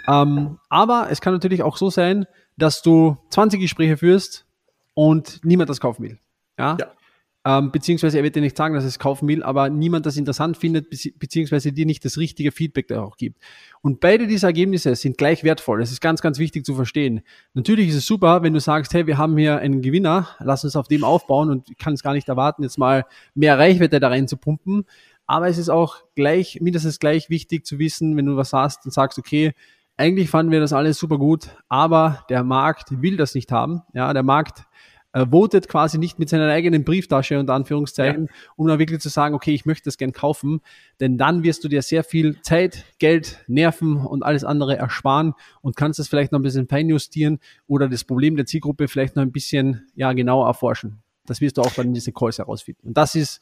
Ähm, 0.07 0.59
aber 0.69 1.07
es 1.09 1.19
kann 1.19 1.33
natürlich 1.33 1.63
auch 1.63 1.77
so 1.77 1.89
sein, 1.89 2.27
dass 2.57 2.81
du 2.81 3.17
20 3.29 3.59
Gespräche 3.59 3.97
führst 3.97 4.45
und 4.93 5.41
niemand 5.43 5.69
das 5.69 5.79
kaufen 5.79 6.03
will. 6.03 6.19
Ja? 6.57 6.77
Ja. 6.79 7.57
ähm, 7.57 7.71
beziehungsweise 7.71 8.17
er 8.17 8.23
wird 8.23 8.35
dir 8.35 8.41
nicht 8.41 8.55
sagen, 8.55 8.75
dass 8.75 8.83
er 8.83 8.89
es 8.89 8.99
kaufen 8.99 9.27
will, 9.27 9.43
aber 9.43 9.69
niemand 9.69 10.05
das 10.05 10.17
interessant 10.17 10.55
findet, 10.55 10.89
beziehungsweise 11.17 11.73
dir 11.73 11.85
nicht 11.85 12.05
das 12.05 12.17
richtige 12.17 12.51
Feedback 12.51 12.87
da 12.87 13.01
auch 13.01 13.17
gibt. 13.17 13.39
Und 13.81 13.99
beide 13.99 14.27
diese 14.27 14.45
Ergebnisse 14.45 14.95
sind 14.95 15.17
gleich 15.17 15.43
wertvoll. 15.43 15.79
Das 15.79 15.91
ist 15.91 15.99
ganz, 15.99 16.21
ganz 16.21 16.37
wichtig 16.37 16.65
zu 16.65 16.75
verstehen. 16.75 17.21
Natürlich 17.53 17.89
ist 17.89 17.95
es 17.95 18.05
super, 18.05 18.43
wenn 18.43 18.53
du 18.53 18.59
sagst, 18.59 18.93
hey, 18.93 19.07
wir 19.07 19.17
haben 19.17 19.37
hier 19.37 19.57
einen 19.57 19.81
Gewinner, 19.81 20.29
lass 20.39 20.63
uns 20.63 20.75
auf 20.75 20.87
dem 20.87 21.03
aufbauen 21.03 21.49
und 21.49 21.69
ich 21.69 21.77
kann 21.77 21.93
es 21.93 22.03
gar 22.03 22.13
nicht 22.13 22.29
erwarten, 22.29 22.63
jetzt 22.63 22.77
mal 22.77 23.05
mehr 23.33 23.57
Reichweite 23.57 23.99
da 23.99 24.09
rein 24.09 24.27
zu 24.27 24.37
pumpen. 24.37 24.85
Aber 25.25 25.47
es 25.47 25.57
ist 25.57 25.69
auch 25.69 26.03
gleich, 26.15 26.59
mindestens 26.61 26.99
gleich 26.99 27.29
wichtig 27.29 27.65
zu 27.65 27.79
wissen, 27.79 28.15
wenn 28.17 28.25
du 28.25 28.35
was 28.35 28.53
hast 28.53 28.85
und 28.85 28.91
sagst, 28.91 29.17
okay, 29.17 29.53
eigentlich 29.97 30.29
fanden 30.29 30.51
wir 30.51 30.59
das 30.59 30.73
alles 30.73 30.97
super 30.97 31.17
gut, 31.17 31.49
aber 31.69 32.25
der 32.29 32.43
Markt 32.43 33.01
will 33.01 33.17
das 33.17 33.35
nicht 33.35 33.51
haben. 33.51 33.81
Ja, 33.93 34.13
der 34.13 34.23
Markt 34.23 34.63
äh, 35.13 35.27
votet 35.27 35.67
quasi 35.67 35.99
nicht 35.99 36.17
mit 36.17 36.29
seiner 36.29 36.49
eigenen 36.49 36.83
Brieftasche 36.83 37.39
und 37.39 37.49
Anführungszeichen, 37.49 38.25
ja. 38.25 38.33
um 38.55 38.67
dann 38.67 38.79
wirklich 38.79 38.99
zu 38.99 39.09
sagen, 39.09 39.35
okay, 39.35 39.53
ich 39.53 39.65
möchte 39.65 39.85
das 39.85 39.97
gern 39.97 40.11
kaufen, 40.11 40.61
denn 40.99 41.17
dann 41.17 41.43
wirst 41.43 41.63
du 41.63 41.67
dir 41.67 41.83
sehr 41.83 42.03
viel 42.03 42.41
Zeit, 42.41 42.85
Geld, 42.97 43.43
Nerven 43.47 43.97
und 43.97 44.23
alles 44.23 44.43
andere 44.43 44.75
ersparen 44.75 45.33
und 45.61 45.75
kannst 45.75 45.99
das 45.99 46.07
vielleicht 46.07 46.31
noch 46.31 46.39
ein 46.39 46.43
bisschen 46.43 46.67
feinjustieren 46.67 47.39
oder 47.67 47.87
das 47.87 48.03
Problem 48.03 48.35
der 48.35 48.47
Zielgruppe 48.47 48.87
vielleicht 48.87 49.15
noch 49.15 49.23
ein 49.23 49.31
bisschen 49.31 49.87
ja 49.95 50.11
genauer 50.13 50.47
erforschen. 50.47 51.03
Das 51.25 51.39
wirst 51.39 51.57
du 51.57 51.61
auch 51.61 51.71
dann 51.73 51.87
in 51.87 51.93
diese 51.93 52.11
Calls 52.11 52.39
herausfinden. 52.39 52.87
Und 52.87 52.97
das 52.97 53.15
ist 53.15 53.39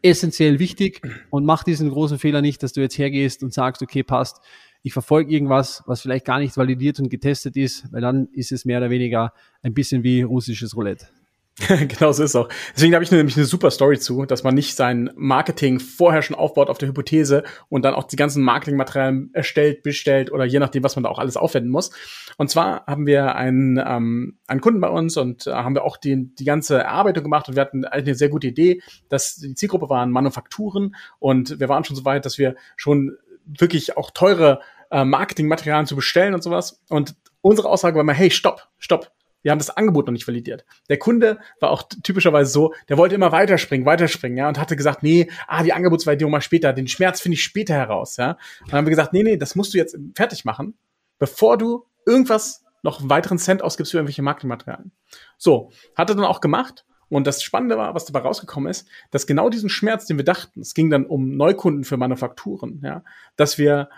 essentiell 0.00 0.58
wichtig 0.58 1.02
und 1.30 1.44
mach 1.44 1.62
diesen 1.62 1.90
großen 1.90 2.18
Fehler 2.18 2.40
nicht, 2.40 2.62
dass 2.62 2.72
du 2.72 2.80
jetzt 2.80 2.96
hergehst 2.98 3.42
und 3.42 3.52
sagst, 3.52 3.82
okay, 3.82 4.02
passt, 4.02 4.40
ich 4.82 4.92
verfolge 4.92 5.32
irgendwas, 5.32 5.82
was 5.86 6.00
vielleicht 6.00 6.24
gar 6.24 6.38
nicht 6.38 6.56
validiert 6.56 6.98
und 6.98 7.08
getestet 7.08 7.56
ist, 7.56 7.90
weil 7.92 8.00
dann 8.00 8.28
ist 8.32 8.52
es 8.52 8.64
mehr 8.64 8.78
oder 8.78 8.90
weniger 8.90 9.32
ein 9.62 9.74
bisschen 9.74 10.02
wie 10.02 10.22
russisches 10.22 10.76
Roulette. 10.76 11.06
genau 11.68 12.12
so 12.12 12.22
ist 12.22 12.30
es 12.30 12.36
auch. 12.36 12.48
Deswegen 12.74 12.94
habe 12.94 13.04
ich 13.04 13.10
nämlich 13.10 13.36
eine 13.36 13.44
super 13.44 13.70
Story 13.70 13.98
zu, 13.98 14.24
dass 14.24 14.42
man 14.42 14.54
nicht 14.54 14.74
sein 14.74 15.10
Marketing 15.16 15.80
vorher 15.80 16.22
schon 16.22 16.34
aufbaut 16.34 16.70
auf 16.70 16.78
der 16.78 16.88
Hypothese 16.88 17.44
und 17.68 17.84
dann 17.84 17.94
auch 17.94 18.04
die 18.04 18.16
ganzen 18.16 18.42
Marketingmaterialien 18.42 19.30
erstellt, 19.34 19.82
bestellt 19.82 20.32
oder 20.32 20.44
je 20.44 20.58
nachdem, 20.58 20.82
was 20.82 20.96
man 20.96 21.02
da 21.02 21.10
auch 21.10 21.18
alles 21.18 21.36
aufwenden 21.36 21.70
muss. 21.70 21.90
Und 22.38 22.48
zwar 22.48 22.86
haben 22.86 23.06
wir 23.06 23.36
einen, 23.36 23.78
ähm, 23.84 24.38
einen 24.46 24.62
Kunden 24.62 24.80
bei 24.80 24.88
uns 24.88 25.18
und 25.18 25.46
äh, 25.46 25.52
haben 25.52 25.74
wir 25.74 25.84
auch 25.84 25.98
die, 25.98 26.34
die 26.34 26.44
ganze 26.44 26.78
Erarbeitung 26.78 27.24
gemacht 27.24 27.48
und 27.48 27.54
wir 27.54 27.60
hatten 27.60 27.84
eigentlich 27.84 28.08
eine 28.08 28.14
sehr 28.14 28.30
gute 28.30 28.46
Idee, 28.46 28.80
dass 29.10 29.36
die 29.36 29.54
Zielgruppe 29.54 29.90
waren 29.90 30.10
Manufakturen 30.10 30.96
und 31.18 31.60
wir 31.60 31.68
waren 31.68 31.84
schon 31.84 31.96
so 31.96 32.04
weit, 32.06 32.24
dass 32.24 32.38
wir 32.38 32.56
schon 32.76 33.18
wirklich 33.44 33.96
auch 33.96 34.10
teure 34.10 34.60
äh, 34.92 35.04
Marketingmaterialien 35.04 35.86
zu 35.86 35.96
bestellen 35.96 36.34
und 36.34 36.42
sowas. 36.42 36.80
Und 36.88 37.16
unsere 37.40 37.68
Aussage 37.68 37.96
war 37.96 38.04
mal, 38.04 38.14
hey, 38.14 38.30
stopp, 38.30 38.68
stopp. 38.78 39.10
Wir 39.42 39.50
haben 39.50 39.58
das 39.58 39.70
Angebot 39.70 40.06
noch 40.06 40.12
nicht 40.12 40.28
validiert. 40.28 40.64
Der 40.88 40.98
Kunde 40.98 41.40
war 41.58 41.70
auch 41.70 41.82
typischerweise 42.04 42.52
so, 42.52 42.74
der 42.88 42.96
wollte 42.96 43.16
immer 43.16 43.32
weiterspringen, 43.32 43.84
weiterspringen, 43.84 44.38
ja, 44.38 44.48
und 44.48 44.56
hatte 44.58 44.76
gesagt, 44.76 45.02
nee, 45.02 45.28
ah, 45.48 45.64
die 45.64 45.72
Angebotsvalidierung 45.72 46.30
mal 46.30 46.40
später, 46.40 46.72
den 46.72 46.86
Schmerz 46.86 47.20
finde 47.20 47.34
ich 47.34 47.42
später 47.42 47.74
heraus, 47.74 48.16
ja. 48.18 48.32
Und 48.60 48.70
dann 48.70 48.78
haben 48.78 48.86
wir 48.86 48.90
gesagt, 48.90 49.12
nee, 49.12 49.24
nee, 49.24 49.36
das 49.36 49.56
musst 49.56 49.74
du 49.74 49.78
jetzt 49.78 49.98
fertig 50.14 50.44
machen, 50.44 50.78
bevor 51.18 51.58
du 51.58 51.86
irgendwas 52.06 52.64
noch 52.82 53.00
einen 53.00 53.10
weiteren 53.10 53.38
Cent 53.38 53.62
ausgibst 53.62 53.90
für 53.90 53.98
irgendwelche 53.98 54.22
Marketingmaterialien. 54.22 54.92
So, 55.38 55.72
hat 55.96 56.10
er 56.10 56.16
dann 56.16 56.24
auch 56.24 56.40
gemacht 56.40 56.84
und 57.08 57.26
das 57.26 57.42
Spannende 57.42 57.76
war, 57.76 57.94
was 57.94 58.04
dabei 58.04 58.20
rausgekommen 58.20 58.70
ist, 58.70 58.88
dass 59.10 59.26
genau 59.26 59.50
diesen 59.50 59.68
Schmerz, 59.68 60.06
den 60.06 60.18
wir 60.18 60.24
dachten, 60.24 60.60
es 60.60 60.74
ging 60.74 60.88
dann 60.88 61.04
um 61.06 61.36
Neukunden 61.36 61.84
für 61.84 61.96
Manufakturen, 61.96 62.80
ja, 62.84 63.02
dass 63.36 63.58
wir 63.58 63.88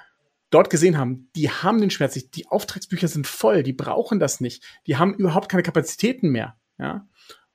dort 0.55 0.71
gesehen 0.71 0.97
haben, 0.97 1.29
die 1.35 1.51
haben 1.51 1.81
den 1.81 1.91
Schmerz 1.91 2.15
nicht, 2.15 2.37
die 2.37 2.47
Auftragsbücher 2.47 3.09
sind 3.09 3.27
voll, 3.27 3.63
die 3.63 3.73
brauchen 3.73 4.21
das 4.21 4.41
nicht, 4.41 4.63
die 4.87 4.97
haben 4.97 5.15
überhaupt 5.15 5.51
keine 5.51 5.63
Kapazitäten 5.63 6.31
mehr, 6.31 6.57
ja. 6.79 7.07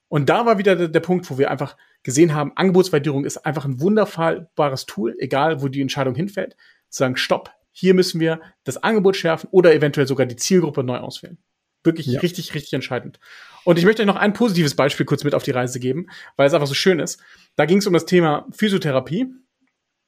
Und 0.10 0.28
da 0.28 0.46
war 0.46 0.58
wieder 0.58 0.76
der, 0.76 0.88
der 0.88 1.00
Punkt, 1.02 1.30
wo 1.30 1.38
wir 1.38 1.52
einfach 1.52 1.78
gesehen 2.02 2.34
haben, 2.34 2.52
Angebotsvalidierung 2.56 3.26
ist 3.26 3.46
einfach 3.46 3.66
ein 3.66 3.80
wunderbares 3.80 4.88
Tool, 4.88 5.16
egal 5.20 5.62
wo 5.62 5.68
die 5.68 5.82
Entscheidung 5.82 6.16
hinfällt, 6.16 6.56
zu 6.90 7.00
sagen, 7.00 7.16
stopp, 7.16 7.54
hier 7.72 7.94
müssen 7.94 8.20
wir 8.20 8.42
das 8.64 8.78
Angebot 8.78 9.16
schärfen 9.16 9.50
oder 9.52 9.74
eventuell 9.74 10.08
sogar 10.08 10.26
die 10.26 10.36
Zielgruppe 10.36 10.84
neu 10.84 10.98
auswählen. 10.98 11.38
Wirklich 11.84 12.08
ja. 12.08 12.20
richtig, 12.20 12.56
richtig 12.56 12.74
entscheidend. 12.74 13.20
Und 13.64 13.78
ich 13.78 13.86
möchte 13.86 14.02
euch 14.02 14.08
noch 14.08 14.16
ein 14.16 14.34
positives 14.34 14.76
Beispiel 14.76 15.06
kurz 15.06 15.24
mit 15.24 15.36
auf 15.36 15.44
die 15.44 15.52
Reise 15.52 15.80
geben, 15.80 16.08
weil 16.36 16.48
es 16.48 16.54
einfach 16.54 16.68
so 16.68 16.74
schön 16.74 17.00
ist. 17.00 17.22
Da 17.56 17.66
ging 17.66 17.78
es 17.78 17.88
um 17.88 17.94
das 17.94 18.06
Thema 18.06 18.48
Physiotherapie. 18.52 19.28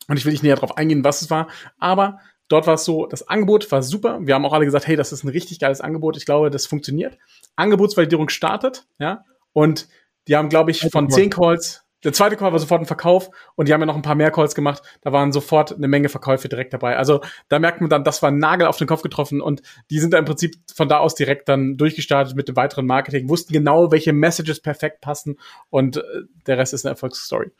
Und 0.07 0.17
ich 0.17 0.25
will 0.25 0.31
nicht 0.31 0.43
näher 0.43 0.55
darauf 0.55 0.77
eingehen, 0.77 1.03
was 1.03 1.21
es 1.21 1.29
war. 1.29 1.47
Aber 1.77 2.19
dort 2.51 2.67
war 2.67 2.75
es 2.75 2.83
so, 2.83 3.05
das 3.05 3.27
Angebot 3.27 3.71
war 3.71 3.81
super. 3.81 4.19
Wir 4.21 4.35
haben 4.35 4.45
auch 4.45 4.53
alle 4.53 4.65
gesagt, 4.65 4.87
hey, 4.87 4.95
das 4.95 5.11
ist 5.11 5.23
ein 5.23 5.29
richtig 5.29 5.59
geiles 5.59 5.81
Angebot. 5.81 6.17
Ich 6.17 6.25
glaube, 6.25 6.49
das 6.49 6.65
funktioniert. 6.65 7.17
Angebotsvalidierung 7.55 8.29
startet, 8.29 8.85
ja. 8.99 9.23
Und 9.53 9.87
die 10.27 10.35
haben, 10.35 10.49
glaube 10.49 10.71
ich, 10.71 10.81
von 10.91 11.09
zehn 11.09 11.29
Calls 11.29 11.83
der 12.03 12.13
zweite 12.13 12.35
Call 12.35 12.51
war 12.51 12.59
sofort 12.59 12.81
ein 12.81 12.87
Verkauf 12.87 13.29
und 13.55 13.67
die 13.67 13.73
haben 13.73 13.81
ja 13.81 13.85
noch 13.85 13.95
ein 13.95 14.01
paar 14.01 14.15
mehr 14.15 14.31
Calls 14.31 14.55
gemacht. 14.55 14.81
Da 15.01 15.11
waren 15.11 15.31
sofort 15.31 15.75
eine 15.75 15.87
Menge 15.87 16.09
Verkäufe 16.09 16.49
direkt 16.49 16.73
dabei. 16.73 16.97
Also 16.97 17.21
da 17.47 17.59
merkt 17.59 17.81
man 17.81 17.89
dann, 17.89 18.03
das 18.03 18.23
war 18.23 18.31
ein 18.31 18.39
Nagel 18.39 18.67
auf 18.67 18.77
den 18.77 18.87
Kopf 18.87 19.03
getroffen 19.03 19.41
und 19.41 19.61
die 19.89 19.99
sind 19.99 20.13
da 20.13 20.17
im 20.17 20.25
Prinzip 20.25 20.55
von 20.73 20.89
da 20.89 20.97
aus 20.97 21.15
direkt 21.15 21.47
dann 21.47 21.77
durchgestartet 21.77 22.35
mit 22.35 22.47
dem 22.47 22.55
weiteren 22.55 22.87
Marketing, 22.87 23.29
wussten 23.29 23.53
genau, 23.53 23.91
welche 23.91 24.13
Messages 24.13 24.61
perfekt 24.61 25.01
passen 25.01 25.37
und 25.69 25.97
äh, 25.97 26.01
der 26.47 26.57
Rest 26.57 26.73
ist 26.73 26.85
eine 26.85 26.93
Erfolgsstory. 26.93 27.51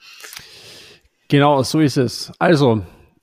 Genau, 1.27 1.61
so 1.63 1.79
ist 1.79 1.97
es. 1.97 2.31
Also, 2.39 2.81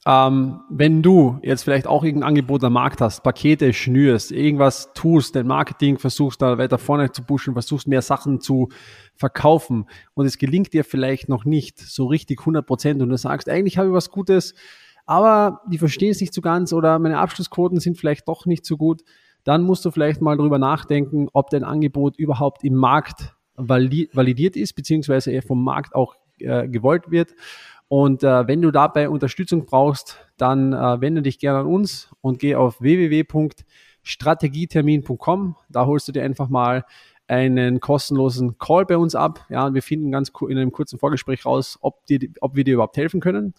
ähm, 0.08 0.60
wenn 0.70 1.02
du 1.02 1.38
jetzt 1.42 1.64
vielleicht 1.64 1.86
auch 1.86 2.02
irgendein 2.02 2.28
Angebot 2.28 2.64
am 2.64 2.72
Markt 2.72 3.02
hast, 3.02 3.22
Pakete 3.22 3.74
schnürst, 3.74 4.32
irgendwas 4.32 4.90
tust, 4.94 5.36
dein 5.36 5.46
Marketing 5.46 5.98
versuchst 5.98 6.40
da 6.40 6.56
weiter 6.56 6.78
vorne 6.78 7.12
zu 7.12 7.22
pushen, 7.22 7.52
versuchst 7.52 7.86
mehr 7.86 8.00
Sachen 8.00 8.40
zu 8.40 8.70
verkaufen 9.14 9.84
und 10.14 10.24
es 10.24 10.38
gelingt 10.38 10.72
dir 10.72 10.84
vielleicht 10.84 11.28
noch 11.28 11.44
nicht 11.44 11.78
so 11.78 12.06
richtig 12.06 12.40
100 12.40 12.66
Prozent 12.66 13.02
und 13.02 13.10
du 13.10 13.18
sagst, 13.18 13.50
eigentlich 13.50 13.76
habe 13.76 13.88
ich 13.88 13.94
was 13.94 14.10
Gutes, 14.10 14.54
aber 15.04 15.60
die 15.70 15.76
verstehen 15.76 16.12
es 16.12 16.22
nicht 16.22 16.32
so 16.32 16.40
ganz 16.40 16.72
oder 16.72 16.98
meine 16.98 17.18
Abschlussquoten 17.18 17.78
sind 17.78 17.98
vielleicht 17.98 18.28
doch 18.28 18.46
nicht 18.46 18.64
so 18.64 18.78
gut, 18.78 19.02
dann 19.44 19.62
musst 19.62 19.84
du 19.84 19.90
vielleicht 19.90 20.22
mal 20.22 20.38
drüber 20.38 20.58
nachdenken, 20.58 21.28
ob 21.34 21.50
dein 21.50 21.64
Angebot 21.64 22.16
überhaupt 22.16 22.64
im 22.64 22.76
Markt 22.76 23.34
validiert 23.56 24.56
ist, 24.56 24.72
beziehungsweise 24.72 25.32
er 25.32 25.42
vom 25.42 25.62
Markt 25.62 25.94
auch 25.94 26.14
äh, 26.38 26.66
gewollt 26.66 27.10
wird 27.10 27.34
und 27.88 28.22
äh, 28.22 28.46
wenn 28.46 28.62
du 28.62 28.70
dabei 28.70 29.08
Unterstützung 29.08 29.64
brauchst, 29.64 30.18
dann 30.36 30.74
äh, 30.74 31.00
wende 31.00 31.22
dich 31.22 31.38
gerne 31.38 31.60
an 31.60 31.66
uns 31.66 32.10
und 32.20 32.38
geh 32.38 32.54
auf 32.54 32.82
www.strategietermin.com. 32.82 35.56
Da 35.70 35.86
holst 35.86 36.06
du 36.06 36.12
dir 36.12 36.22
einfach 36.22 36.50
mal 36.50 36.84
einen 37.26 37.80
kostenlosen 37.80 38.58
Call 38.58 38.84
bei 38.86 38.98
uns 38.98 39.14
ab. 39.14 39.46
Ja, 39.48 39.72
wir 39.72 39.82
finden 39.82 40.10
ganz 40.10 40.30
in 40.48 40.58
einem 40.58 40.72
kurzen 40.72 40.98
Vorgespräch 40.98 41.46
raus, 41.46 41.78
ob, 41.80 42.04
dir, 42.06 42.20
ob 42.40 42.56
wir 42.56 42.64
dir 42.64 42.74
überhaupt 42.74 42.98
helfen 42.98 43.20
können. 43.20 43.54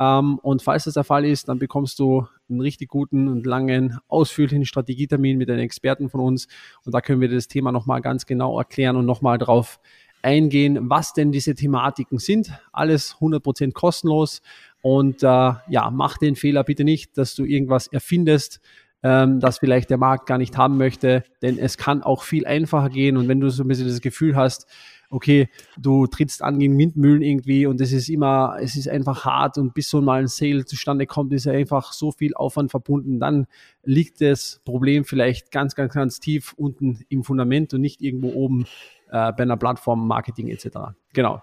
Ähm, 0.00 0.38
und 0.40 0.62
falls 0.62 0.84
das 0.84 0.94
der 0.94 1.04
Fall 1.04 1.24
ist, 1.24 1.48
dann 1.48 1.58
bekommst 1.58 1.98
du 1.98 2.26
einen 2.48 2.60
richtig 2.60 2.88
guten 2.88 3.28
und 3.28 3.46
langen, 3.46 3.98
ausführlichen 4.08 4.64
Strategietermin 4.64 5.38
mit 5.38 5.50
einem 5.50 5.60
Experten 5.60 6.08
von 6.08 6.20
uns. 6.20 6.46
Und 6.84 6.94
da 6.94 7.00
können 7.00 7.20
wir 7.20 7.28
das 7.28 7.48
Thema 7.48 7.72
nochmal 7.72 8.00
ganz 8.00 8.26
genau 8.26 8.58
erklären 8.58 8.96
und 8.96 9.06
nochmal 9.06 9.38
drauf 9.38 9.80
eingehen, 10.22 10.90
was 10.90 11.12
denn 11.12 11.32
diese 11.32 11.54
Thematiken 11.54 12.18
sind. 12.18 12.52
Alles 12.72 13.16
100% 13.20 13.72
kostenlos. 13.72 14.42
Und 14.82 15.22
äh, 15.22 15.26
ja, 15.26 15.90
mach 15.92 16.18
den 16.18 16.36
Fehler 16.36 16.64
bitte 16.64 16.84
nicht, 16.84 17.18
dass 17.18 17.34
du 17.34 17.44
irgendwas 17.44 17.88
erfindest, 17.88 18.60
ähm, 19.02 19.40
das 19.40 19.58
vielleicht 19.58 19.90
der 19.90 19.98
Markt 19.98 20.26
gar 20.26 20.38
nicht 20.38 20.56
haben 20.56 20.76
möchte, 20.76 21.24
denn 21.42 21.58
es 21.58 21.78
kann 21.78 22.02
auch 22.02 22.22
viel 22.22 22.46
einfacher 22.46 22.90
gehen. 22.90 23.16
Und 23.16 23.28
wenn 23.28 23.40
du 23.40 23.50
so 23.50 23.64
ein 23.64 23.68
bisschen 23.68 23.88
das 23.88 24.00
Gefühl 24.00 24.36
hast, 24.36 24.66
okay, 25.10 25.48
du 25.78 26.06
trittst 26.06 26.42
an 26.42 26.58
gegen 26.58 26.76
Windmühlen 26.78 27.22
irgendwie 27.22 27.66
und 27.66 27.80
es 27.80 27.92
ist 27.92 28.08
immer, 28.08 28.56
es 28.60 28.76
ist 28.76 28.88
einfach 28.88 29.24
hart 29.24 29.58
und 29.58 29.74
bis 29.74 29.88
so 29.88 30.00
mal 30.00 30.20
ein 30.20 30.28
Sale 30.28 30.64
zustande 30.64 31.06
kommt, 31.06 31.32
ist 31.32 31.46
einfach 31.46 31.92
so 31.92 32.12
viel 32.12 32.34
Aufwand 32.34 32.70
verbunden, 32.70 33.18
dann 33.18 33.46
liegt 33.84 34.20
das 34.20 34.60
Problem 34.64 35.04
vielleicht 35.04 35.50
ganz, 35.50 35.74
ganz, 35.74 35.94
ganz 35.94 36.20
tief 36.20 36.52
unten 36.56 37.00
im 37.08 37.24
Fundament 37.24 37.72
und 37.74 37.80
nicht 37.80 38.02
irgendwo 38.02 38.32
oben 38.32 38.64
äh, 39.10 39.32
bei 39.32 39.42
einer 39.42 39.56
Plattform, 39.56 40.06
Marketing 40.06 40.48
etc. 40.48 40.68
Genau. 41.12 41.42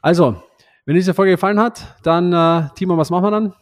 Also, 0.00 0.42
wenn 0.84 0.94
diese 0.94 1.14
Folge 1.14 1.32
gefallen 1.32 1.60
hat, 1.60 1.96
dann, 2.02 2.32
äh, 2.32 2.68
Timo, 2.74 2.96
was 2.96 3.10
machen 3.10 3.24
wir 3.24 3.30
dann? 3.30 3.54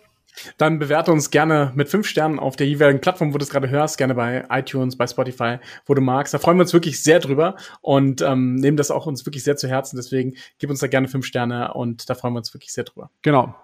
Dann 0.56 0.78
bewerte 0.78 1.12
uns 1.12 1.30
gerne 1.30 1.72
mit 1.74 1.88
fünf 1.88 2.06
Sternen 2.06 2.38
auf 2.38 2.56
der 2.56 2.66
jeweiligen 2.66 3.00
Plattform, 3.00 3.34
wo 3.34 3.38
du 3.38 3.44
es 3.44 3.50
gerade 3.50 3.68
hörst, 3.68 3.98
gerne 3.98 4.14
bei 4.14 4.44
iTunes, 4.50 4.96
bei 4.96 5.06
Spotify, 5.06 5.58
wo 5.86 5.94
du 5.94 6.00
magst. 6.00 6.34
Da 6.34 6.38
freuen 6.38 6.56
wir 6.56 6.62
uns 6.62 6.72
wirklich 6.72 7.02
sehr 7.02 7.18
drüber 7.18 7.56
und 7.80 8.22
ähm, 8.22 8.56
nehmen 8.56 8.76
das 8.76 8.90
auch 8.90 9.06
uns 9.06 9.26
wirklich 9.26 9.44
sehr 9.44 9.56
zu 9.56 9.68
Herzen. 9.68 9.96
Deswegen 9.96 10.34
gib 10.58 10.70
uns 10.70 10.80
da 10.80 10.86
gerne 10.86 11.08
fünf 11.08 11.26
Sterne 11.26 11.74
und 11.74 12.08
da 12.08 12.14
freuen 12.14 12.34
wir 12.34 12.38
uns 12.38 12.54
wirklich 12.54 12.72
sehr 12.72 12.84
drüber. 12.84 13.10
Genau. 13.22 13.54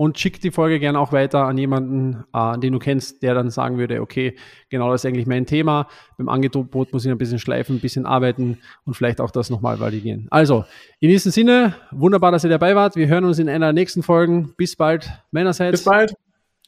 Und 0.00 0.18
schick 0.18 0.40
die 0.40 0.50
Folge 0.50 0.80
gerne 0.80 0.98
auch 0.98 1.12
weiter 1.12 1.44
an 1.44 1.58
jemanden, 1.58 2.24
äh, 2.32 2.58
den 2.58 2.72
du 2.72 2.78
kennst, 2.78 3.22
der 3.22 3.34
dann 3.34 3.50
sagen 3.50 3.76
würde, 3.76 4.00
okay, 4.00 4.34
genau 4.70 4.90
das 4.90 5.04
ist 5.04 5.06
eigentlich 5.06 5.26
mein 5.26 5.44
Thema. 5.44 5.88
Beim 6.16 6.30
Angebot 6.30 6.94
muss 6.94 7.04
ich 7.04 7.10
ein 7.10 7.18
bisschen 7.18 7.38
schleifen, 7.38 7.76
ein 7.76 7.80
bisschen 7.80 8.06
arbeiten 8.06 8.60
und 8.86 8.94
vielleicht 8.94 9.20
auch 9.20 9.30
das 9.30 9.50
nochmal 9.50 9.78
validieren. 9.78 10.26
Also, 10.30 10.64
in 11.00 11.10
diesem 11.10 11.32
Sinne, 11.32 11.74
wunderbar, 11.90 12.32
dass 12.32 12.44
ihr 12.44 12.50
dabei 12.50 12.74
wart. 12.74 12.96
Wir 12.96 13.08
hören 13.08 13.26
uns 13.26 13.38
in 13.38 13.50
einer 13.50 13.66
der 13.66 13.72
nächsten 13.74 14.02
Folgen. 14.02 14.54
Bis 14.56 14.74
bald 14.74 15.10
meinerseits. 15.32 15.72
Bis 15.72 15.84
bald. 15.84 16.14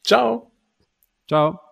Ciao. 0.04 0.52
Ciao. 1.26 1.71